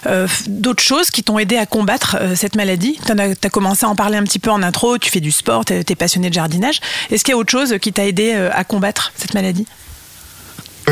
euh, 0.07 0.29
d'autres 0.47 0.85
choses 0.85 1.11
qui 1.11 1.25
t'ont 1.25 1.41
aidé 1.41 1.57
à 1.57 1.67
combattre 1.67 2.19
euh, 2.21 2.37
cette 2.37 2.55
maladie? 2.55 3.01
Tu 3.05 3.11
as, 3.47 3.51
commencé 3.51 3.85
à 3.85 3.89
en 3.89 3.97
parler 3.97 4.17
un 4.17 4.23
petit 4.23 4.39
peu 4.39 4.53
en 4.53 4.63
intro, 4.63 4.97
tu 4.97 5.11
fais 5.11 5.19
du 5.19 5.33
sport, 5.33 5.65
tu 5.65 5.73
es 5.75 5.95
passionné 5.97 6.29
de 6.29 6.35
jardinage. 6.35 6.79
Est-ce 7.11 7.25
qu'il 7.25 7.33
y 7.33 7.35
a 7.35 7.39
autre 7.39 7.51
chose 7.51 7.75
qui 7.83 7.93
t'a 7.93 8.07
aidé 8.07 8.33
à 8.53 8.63
combattre 8.63 9.13
cette 9.17 9.35
maladie? 9.35 9.67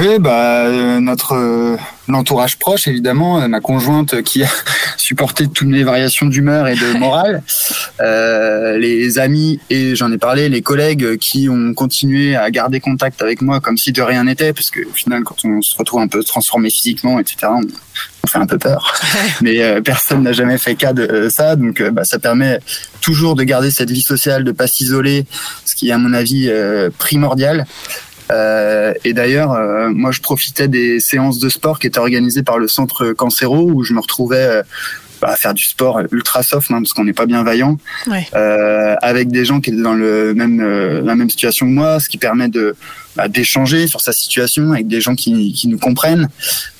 Oui, 0.01 0.21
bah, 0.21 0.67
euh, 0.67 1.01
notre 1.01 1.33
euh, 1.33 1.77
l'entourage 2.07 2.57
proche, 2.57 2.87
évidemment, 2.87 3.41
euh, 3.41 3.49
ma 3.49 3.61
conjointe 3.61 4.23
qui 4.23 4.45
a 4.45 4.49
supporté 4.97 5.49
toutes 5.49 5.67
mes 5.67 5.83
variations 5.83 6.27
d'humeur 6.27 6.69
et 6.69 6.77
de 6.77 6.97
morale, 6.99 7.43
euh, 8.01 8.79
les 8.79 9.19
amis 9.19 9.59
et 9.71 9.97
j'en 9.97 10.13
ai 10.13 10.19
parlé, 10.19 10.49
les 10.49 10.63
collègues 10.63 11.17
qui 11.17 11.49
ont 11.49 11.75
continué 11.75 12.37
à 12.37 12.49
garder 12.53 12.79
contact 12.79 13.23
avec 13.23 13.43
moi 13.43 13.59
comme 13.59 13.77
si 13.77 13.91
de 13.91 14.01
rien 14.01 14.25
n'était, 14.25 14.53
parce 14.53 14.71
que 14.71 14.87
au 14.87 14.93
final, 14.93 15.25
quand 15.25 15.45
on 15.45 15.63
se 15.63 15.77
retrouve 15.77 16.01
un 16.01 16.09
peu 16.09 16.23
transformé 16.23 16.71
physiquement, 16.71 17.19
etc., 17.19 17.39
on, 17.47 17.63
on 18.23 18.27
fait 18.29 18.39
un 18.39 18.47
peu 18.47 18.59
peur. 18.59 18.95
Mais 19.43 19.81
personne 19.83 20.23
n'a 20.23 20.33
jamais 20.33 20.59
fait 20.59 20.77
cas 20.77 20.93
de 20.93 21.29
ça, 21.29 21.57
donc 21.57 21.83
bah, 21.83 22.05
ça 22.05 22.21
permet 22.21 22.61
toujours 23.01 23.35
de 23.35 23.43
garder 23.43 23.73
cette 23.73 23.91
vie 23.91 24.03
sociale, 24.03 24.45
de 24.45 24.53
pas 24.53 24.69
s'isoler, 24.69 25.27
ce 25.65 25.75
qui 25.75 25.89
est 25.89 25.93
à 25.93 25.99
mon 25.99 26.13
avis 26.13 26.51
primordial. 26.99 27.67
Euh, 28.31 28.93
et 29.05 29.12
d'ailleurs, 29.12 29.53
euh, 29.53 29.91
moi, 29.91 30.11
je 30.12 30.20
profitais 30.20 30.68
des 30.68 31.01
séances 31.01 31.39
de 31.39 31.49
sport 31.49 31.79
qui 31.79 31.87
étaient 31.87 31.99
organisées 31.99 32.43
par 32.43 32.59
le 32.59 32.68
centre 32.68 33.12
Cancéro, 33.12 33.70
où 33.70 33.85
je 33.85 33.93
me 33.95 34.01
retrouvais 34.01 34.37
euh, 34.45 34.62
bah, 35.20 35.31
à 35.33 35.37
faire 35.37 35.55
du 35.55 35.64
sport 35.64 36.01
ultra 36.12 36.43
soft, 36.43 36.70
hein, 36.70 36.81
parce 36.83 36.93
qu'on 36.93 37.05
n'est 37.05 37.12
pas 37.12 37.26
bien 37.26 37.43
vaillant, 37.43 37.76
Ouais. 38.07 38.26
euh, 38.35 38.95
avec 39.03 39.29
des 39.31 39.45
gens 39.45 39.61
qui 39.61 39.70
étaient 39.70 39.83
dans 39.83 39.95
le 39.95 40.33
même 40.35 40.61
la 41.05 41.14
même 41.16 41.29
situation 41.31 41.66
que 41.66 41.72
moi, 41.72 41.99
ce 42.01 42.09
qui 42.09 42.18
permet 42.18 42.49
de 42.49 42.76
bah, 43.16 43.26
d'échanger 43.26 43.89
sur 43.89 44.01
sa 44.01 44.12
situation 44.12 44.70
avec 44.72 44.87
des 44.87 45.01
gens 45.01 45.16
qui, 45.16 45.53
qui 45.55 45.66
nous 45.66 45.79
comprennent, 45.79 46.29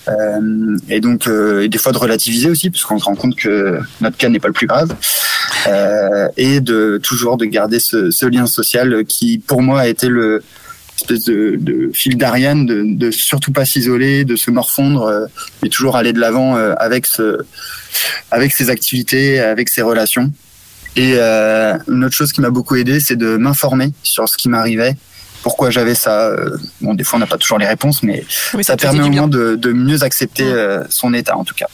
euh, 0.09 0.77
et 0.89 1.01
donc 1.01 1.27
euh, 1.27 1.63
et 1.65 1.69
des 1.69 1.79
fois 1.79 1.91
de 1.91 1.99
relativiser 1.99 2.49
aussi, 2.49 2.71
parce 2.71 2.85
qu'on 2.85 2.99
se 3.01 3.05
rend 3.07 3.17
compte 3.17 3.35
que 3.35 3.81
notre 4.01 4.17
cas 4.17 4.29
n'est 4.29 4.39
pas 4.39 4.47
le 4.49 4.55
plus 4.55 4.69
grave, 4.69 4.95
euh, 5.67 6.29
et 6.37 6.61
de 6.61 7.01
toujours 7.03 7.39
de 7.39 7.45
garder 7.47 7.81
ce, 7.81 8.13
ce 8.13 8.25
lien 8.27 8.47
social 8.47 9.05
qui, 9.05 9.39
pour 9.39 9.63
moi, 9.63 9.81
a 9.81 9.89
été 9.89 10.07
le 10.09 10.43
espèce 11.01 11.25
de, 11.25 11.57
de 11.59 11.91
fil 11.95 12.17
d'Ariane, 12.17 12.67
de, 12.67 12.83
de 12.85 13.11
surtout 13.11 13.53
pas 13.53 13.65
s'isoler, 13.65 14.25
de 14.25 14.37
se 14.37 14.51
morfondre, 14.51 15.03
euh, 15.05 15.27
mais 15.63 15.69
toujours 15.69 15.97
aller 15.97 16.13
de 16.13 16.21
l'avant 16.21 16.57
euh, 16.57 16.75
avec 16.79 17.07
ce, 17.07 17.39
avec 18.31 18.53
ses 18.53 18.69
activités, 18.71 19.41
avec 19.41 19.69
ses 19.69 19.83
relations. 19.83 20.33
Et 20.97 21.13
euh, 21.17 21.77
une 21.89 22.05
autre 22.05 22.15
chose 22.17 22.33
qui 22.33 22.41
m'a 22.41 22.51
beaucoup 22.51 22.75
aidé, 22.77 22.99
c'est 23.01 23.17
de 23.17 23.37
m'informer 23.37 23.93
sur 24.03 24.29
ce 24.29 24.37
qui 24.37 24.49
m'arrivait, 24.49 24.97
pourquoi 25.43 25.71
j'avais 25.71 25.95
ça. 25.95 26.27
Euh, 26.31 26.57
Bon, 26.81 26.95
des 26.95 27.05
fois, 27.05 27.19
on 27.19 27.21
n'a 27.21 27.27
pas 27.27 27.39
toujours 27.39 27.59
les 27.59 27.67
réponses, 27.69 28.03
mais 28.03 28.25
Oui, 28.55 28.65
ça 28.65 28.77
permet 28.77 29.01
au 29.01 29.09
bien. 29.09 29.21
moins 29.23 29.29
de, 29.29 29.55
de 29.55 29.73
mieux 29.73 30.03
accepter 30.03 30.43
euh, 30.45 30.83
son 30.91 31.15
état, 31.15 31.37
en 31.37 31.45
tout 31.45 31.55
cas. 31.55 31.67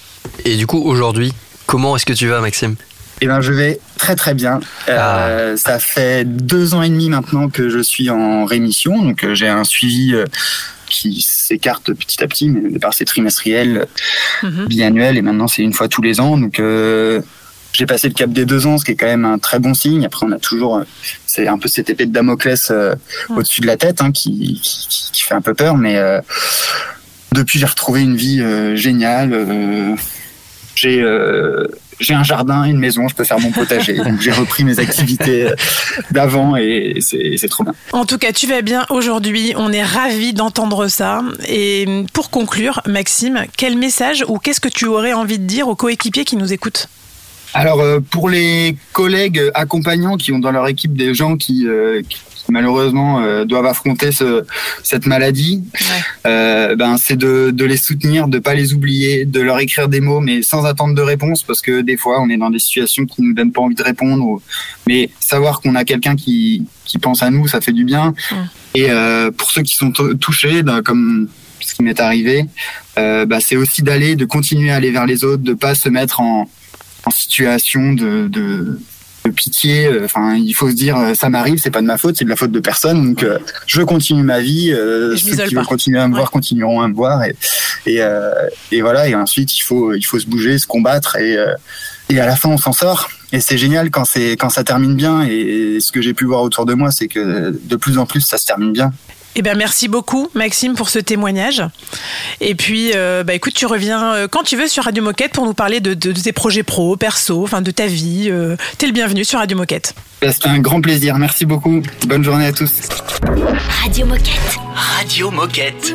Et 0.44 0.56
du 0.56 0.66
coup, 0.66 0.82
aujourd'hui, 0.82 1.32
comment 1.66 1.96
est-ce 1.96 2.04
que 2.04 2.12
tu 2.12 2.26
vas, 2.28 2.40
Maxime? 2.40 2.76
Eh 3.24 3.26
ben, 3.26 3.40
je 3.40 3.54
vais 3.54 3.80
très 3.96 4.16
très 4.16 4.34
bien. 4.34 4.60
Euh, 4.90 5.56
Ça 5.56 5.78
fait 5.78 6.26
deux 6.26 6.74
ans 6.74 6.82
et 6.82 6.90
demi 6.90 7.08
maintenant 7.08 7.48
que 7.48 7.70
je 7.70 7.78
suis 7.78 8.10
en 8.10 8.44
rémission, 8.44 9.00
donc 9.02 9.24
euh, 9.24 9.34
j'ai 9.34 9.48
un 9.48 9.64
suivi 9.64 10.12
euh, 10.14 10.26
qui 10.90 11.22
s'écarte 11.22 11.90
petit 11.94 12.22
à 12.22 12.26
petit, 12.28 12.50
mais 12.50 12.68
au 12.68 12.70
départ 12.70 12.92
c'est 12.92 13.06
trimestriel, 13.06 13.86
Mhm. 14.42 14.66
biannuel, 14.66 15.16
et 15.16 15.22
maintenant 15.22 15.48
c'est 15.48 15.62
une 15.62 15.72
fois 15.72 15.88
tous 15.88 16.02
les 16.02 16.20
ans. 16.20 16.36
Donc 16.36 16.60
euh, 16.60 17.22
j'ai 17.72 17.86
passé 17.86 18.08
le 18.08 18.14
cap 18.14 18.30
des 18.30 18.44
deux 18.44 18.66
ans, 18.66 18.76
ce 18.76 18.84
qui 18.84 18.90
est 18.90 18.94
quand 18.94 19.06
même 19.06 19.24
un 19.24 19.38
très 19.38 19.58
bon 19.58 19.72
signe. 19.72 20.04
Après, 20.04 20.26
on 20.26 20.32
a 20.32 20.38
toujours, 20.38 20.82
c'est 21.26 21.48
un 21.48 21.56
peu 21.58 21.68
cette 21.68 21.88
épée 21.88 22.04
de 22.04 22.12
Damoclès 22.12 22.70
euh, 22.70 22.94
au-dessus 23.30 23.62
de 23.62 23.66
la 23.66 23.78
tête 23.78 24.02
hein, 24.02 24.12
qui, 24.12 24.60
qui, 24.62 24.86
qui 25.14 25.22
fait 25.22 25.34
un 25.34 25.40
peu 25.40 25.54
peur, 25.54 25.78
mais 25.78 25.96
euh, 25.96 26.20
depuis 27.32 27.58
j'ai 27.58 27.64
retrouvé 27.66 28.02
une 28.02 28.16
vie 28.16 28.42
euh, 28.42 28.76
géniale. 28.76 29.30
euh, 29.32 29.96
j'ai 30.76 31.00
euh, 31.00 31.66
j'ai 32.00 32.14
un 32.14 32.22
jardin, 32.22 32.64
une 32.64 32.78
maison, 32.78 33.08
je 33.08 33.14
peux 33.14 33.24
faire 33.24 33.40
mon 33.40 33.50
potager. 33.50 33.96
Donc 33.96 34.20
j'ai 34.20 34.32
repris 34.32 34.64
mes 34.64 34.78
activités 34.78 35.46
euh, 35.46 35.54
d'avant 36.10 36.56
et 36.56 36.98
c'est 37.00 37.36
c'est 37.36 37.48
trop 37.48 37.64
bien. 37.64 37.74
En 37.92 38.04
tout 38.04 38.18
cas, 38.18 38.32
tu 38.32 38.46
vas 38.46 38.62
bien 38.62 38.86
aujourd'hui. 38.90 39.54
On 39.56 39.72
est 39.72 39.82
ravis 39.82 40.32
d'entendre 40.32 40.88
ça. 40.88 41.22
Et 41.48 42.04
pour 42.12 42.30
conclure, 42.30 42.80
Maxime, 42.86 43.44
quel 43.56 43.76
message 43.76 44.24
ou 44.28 44.38
qu'est-ce 44.38 44.60
que 44.60 44.68
tu 44.68 44.86
aurais 44.86 45.12
envie 45.12 45.38
de 45.38 45.46
dire 45.46 45.68
aux 45.68 45.76
coéquipiers 45.76 46.24
qui 46.24 46.36
nous 46.36 46.52
écoutent? 46.52 46.88
Alors 47.54 47.80
euh, 47.80 48.00
pour 48.00 48.28
les 48.28 48.76
collègues 48.92 49.40
accompagnants 49.54 50.16
qui 50.16 50.32
ont 50.32 50.38
dans 50.40 50.50
leur 50.52 50.66
équipe 50.68 50.94
des 50.96 51.14
gens 51.14 51.36
qui, 51.36 51.66
euh, 51.66 52.02
qui 52.08 52.18
malheureusement 52.50 53.20
euh, 53.22 53.44
doivent 53.46 53.64
affronter 53.66 54.12
ce, 54.12 54.44
cette 54.82 55.06
maladie, 55.06 55.62
euh, 56.26 56.76
ben 56.76 56.96
c'est 56.98 57.16
de, 57.16 57.50
de 57.52 57.64
les 57.64 57.76
soutenir, 57.78 58.28
de 58.28 58.38
pas 58.38 58.54
les 58.54 58.74
oublier, 58.74 59.24
de 59.24 59.40
leur 59.40 59.58
écrire 59.60 59.88
des 59.88 60.00
mots, 60.00 60.20
mais 60.20 60.42
sans 60.42 60.64
attendre 60.66 60.94
de 60.94 61.00
réponse, 61.00 61.42
parce 61.42 61.62
que 61.62 61.80
des 61.80 61.96
fois 61.96 62.20
on 62.20 62.28
est 62.28 62.36
dans 62.36 62.50
des 62.50 62.58
situations 62.58 63.06
qui 63.06 63.22
nous 63.22 63.32
donnent 63.32 63.52
pas 63.52 63.62
envie 63.62 63.74
de 63.76 63.82
répondre. 63.82 64.22
ou- 64.26 64.42
Mais 64.86 65.08
savoir 65.20 65.60
qu'on 65.60 65.74
a 65.74 65.84
quelqu'un 65.84 66.16
qui, 66.16 66.66
qui 66.84 66.98
pense 66.98 67.22
à 67.22 67.30
nous, 67.30 67.46
ça 67.48 67.60
fait 67.62 67.72
du 67.72 67.84
bien. 67.84 68.14
Et 68.74 68.90
euh, 68.90 69.30
pour 69.30 69.50
ceux 69.50 69.62
qui 69.62 69.74
sont 69.76 69.90
tou- 69.92 70.14
touchés, 70.14 70.62
ben, 70.62 70.82
comme 70.82 71.28
ce 71.60 71.74
qui 71.74 71.82
m'est 71.82 71.98
arrivé, 72.00 72.44
euh, 72.98 73.24
bah, 73.24 73.38
c'est 73.40 73.56
aussi 73.56 73.82
d'aller, 73.82 74.16
de 74.16 74.24
continuer 74.26 74.70
à 74.70 74.74
aller 74.76 74.90
vers 74.90 75.06
les 75.06 75.24
autres, 75.24 75.42
de 75.42 75.54
pas 75.54 75.74
se 75.74 75.88
mettre 75.88 76.20
en, 76.20 76.46
en 77.06 77.10
situation 77.10 77.92
de, 77.92 78.28
de, 78.28 78.78
de 79.24 79.30
pitié. 79.30 79.88
Enfin, 80.04 80.34
il 80.34 80.52
faut 80.52 80.70
se 80.70 80.74
dire, 80.74 80.96
euh, 80.96 81.14
ça 81.14 81.28
m'arrive, 81.28 81.58
c'est 81.58 81.70
pas 81.70 81.80
de 81.80 81.86
ma 81.86 81.98
faute, 81.98 82.16
c'est 82.16 82.24
de 82.24 82.30
la 82.30 82.36
faute 82.36 82.52
de 82.52 82.60
personne. 82.60 83.10
Donc, 83.10 83.22
euh, 83.22 83.38
je 83.66 83.82
continue 83.82 84.22
ma 84.22 84.40
vie. 84.40 84.72
Euh, 84.72 85.16
ceux 85.16 85.36
qui 85.36 85.54
veulent 85.54 85.66
continuer 85.66 85.98
à 85.98 86.08
me 86.08 86.14
voir 86.14 86.30
continueront 86.30 86.80
à 86.80 86.88
me 86.88 86.94
voir. 86.94 87.24
Et, 87.24 87.36
et, 87.86 88.00
euh, 88.00 88.32
et 88.70 88.82
voilà. 88.82 89.08
Et 89.08 89.14
ensuite, 89.14 89.56
il 89.56 89.62
faut, 89.62 89.94
il 89.94 90.02
faut 90.02 90.18
se 90.18 90.26
bouger, 90.26 90.58
se 90.58 90.66
combattre. 90.66 91.16
Et, 91.16 91.36
euh, 91.36 91.54
et 92.10 92.20
à 92.20 92.26
la 92.26 92.36
fin, 92.36 92.50
on 92.50 92.58
s'en 92.58 92.72
sort. 92.72 93.08
Et 93.32 93.40
c'est 93.40 93.58
génial 93.58 93.90
quand 93.90 94.04
c'est 94.04 94.32
quand 94.32 94.50
ça 94.50 94.62
termine 94.62 94.94
bien. 94.94 95.26
Et 95.26 95.78
ce 95.80 95.90
que 95.90 96.00
j'ai 96.02 96.14
pu 96.14 96.24
voir 96.24 96.42
autour 96.42 96.66
de 96.66 96.74
moi, 96.74 96.90
c'est 96.90 97.08
que 97.08 97.58
de 97.62 97.76
plus 97.76 97.98
en 97.98 98.06
plus, 98.06 98.20
ça 98.20 98.36
se 98.36 98.46
termine 98.46 98.72
bien. 98.72 98.92
Eh 99.36 99.42
ben 99.42 99.56
merci 99.56 99.88
beaucoup 99.88 100.28
Maxime 100.34 100.74
pour 100.74 100.88
ce 100.88 100.98
témoignage. 100.98 101.62
Et 102.40 102.54
puis 102.54 102.92
euh, 102.94 103.24
bah 103.24 103.34
écoute, 103.34 103.54
tu 103.54 103.66
reviens 103.66 104.14
euh, 104.14 104.28
quand 104.28 104.42
tu 104.44 104.56
veux 104.56 104.68
sur 104.68 104.84
Radio 104.84 105.02
Moquette 105.02 105.32
pour 105.32 105.44
nous 105.44 105.54
parler 105.54 105.80
de, 105.80 105.94
de- 105.94 106.12
de 106.12 106.20
tes 106.20 106.32
projets 106.32 106.62
pro, 106.62 106.96
perso, 106.96 107.42
enfin 107.42 107.60
de 107.60 107.70
ta 107.70 107.86
vie. 107.86 108.28
Euh, 108.30 108.56
T'es 108.78 108.86
le 108.86 108.92
bienvenu 108.92 109.24
sur 109.24 109.38
Radio 109.40 109.56
Moquette. 109.56 109.94
Bah, 110.22 110.32
C'était 110.32 110.48
un 110.48 110.58
grand 110.60 110.80
plaisir. 110.80 111.18
Merci 111.18 111.44
beaucoup. 111.46 111.82
Bonne 112.06 112.22
journée 112.24 112.46
à 112.46 112.52
tous. 112.52 112.70
Radio 113.82 114.06
Moquette. 114.06 114.58
Radio 114.98 115.30
Moquette. 115.30 115.94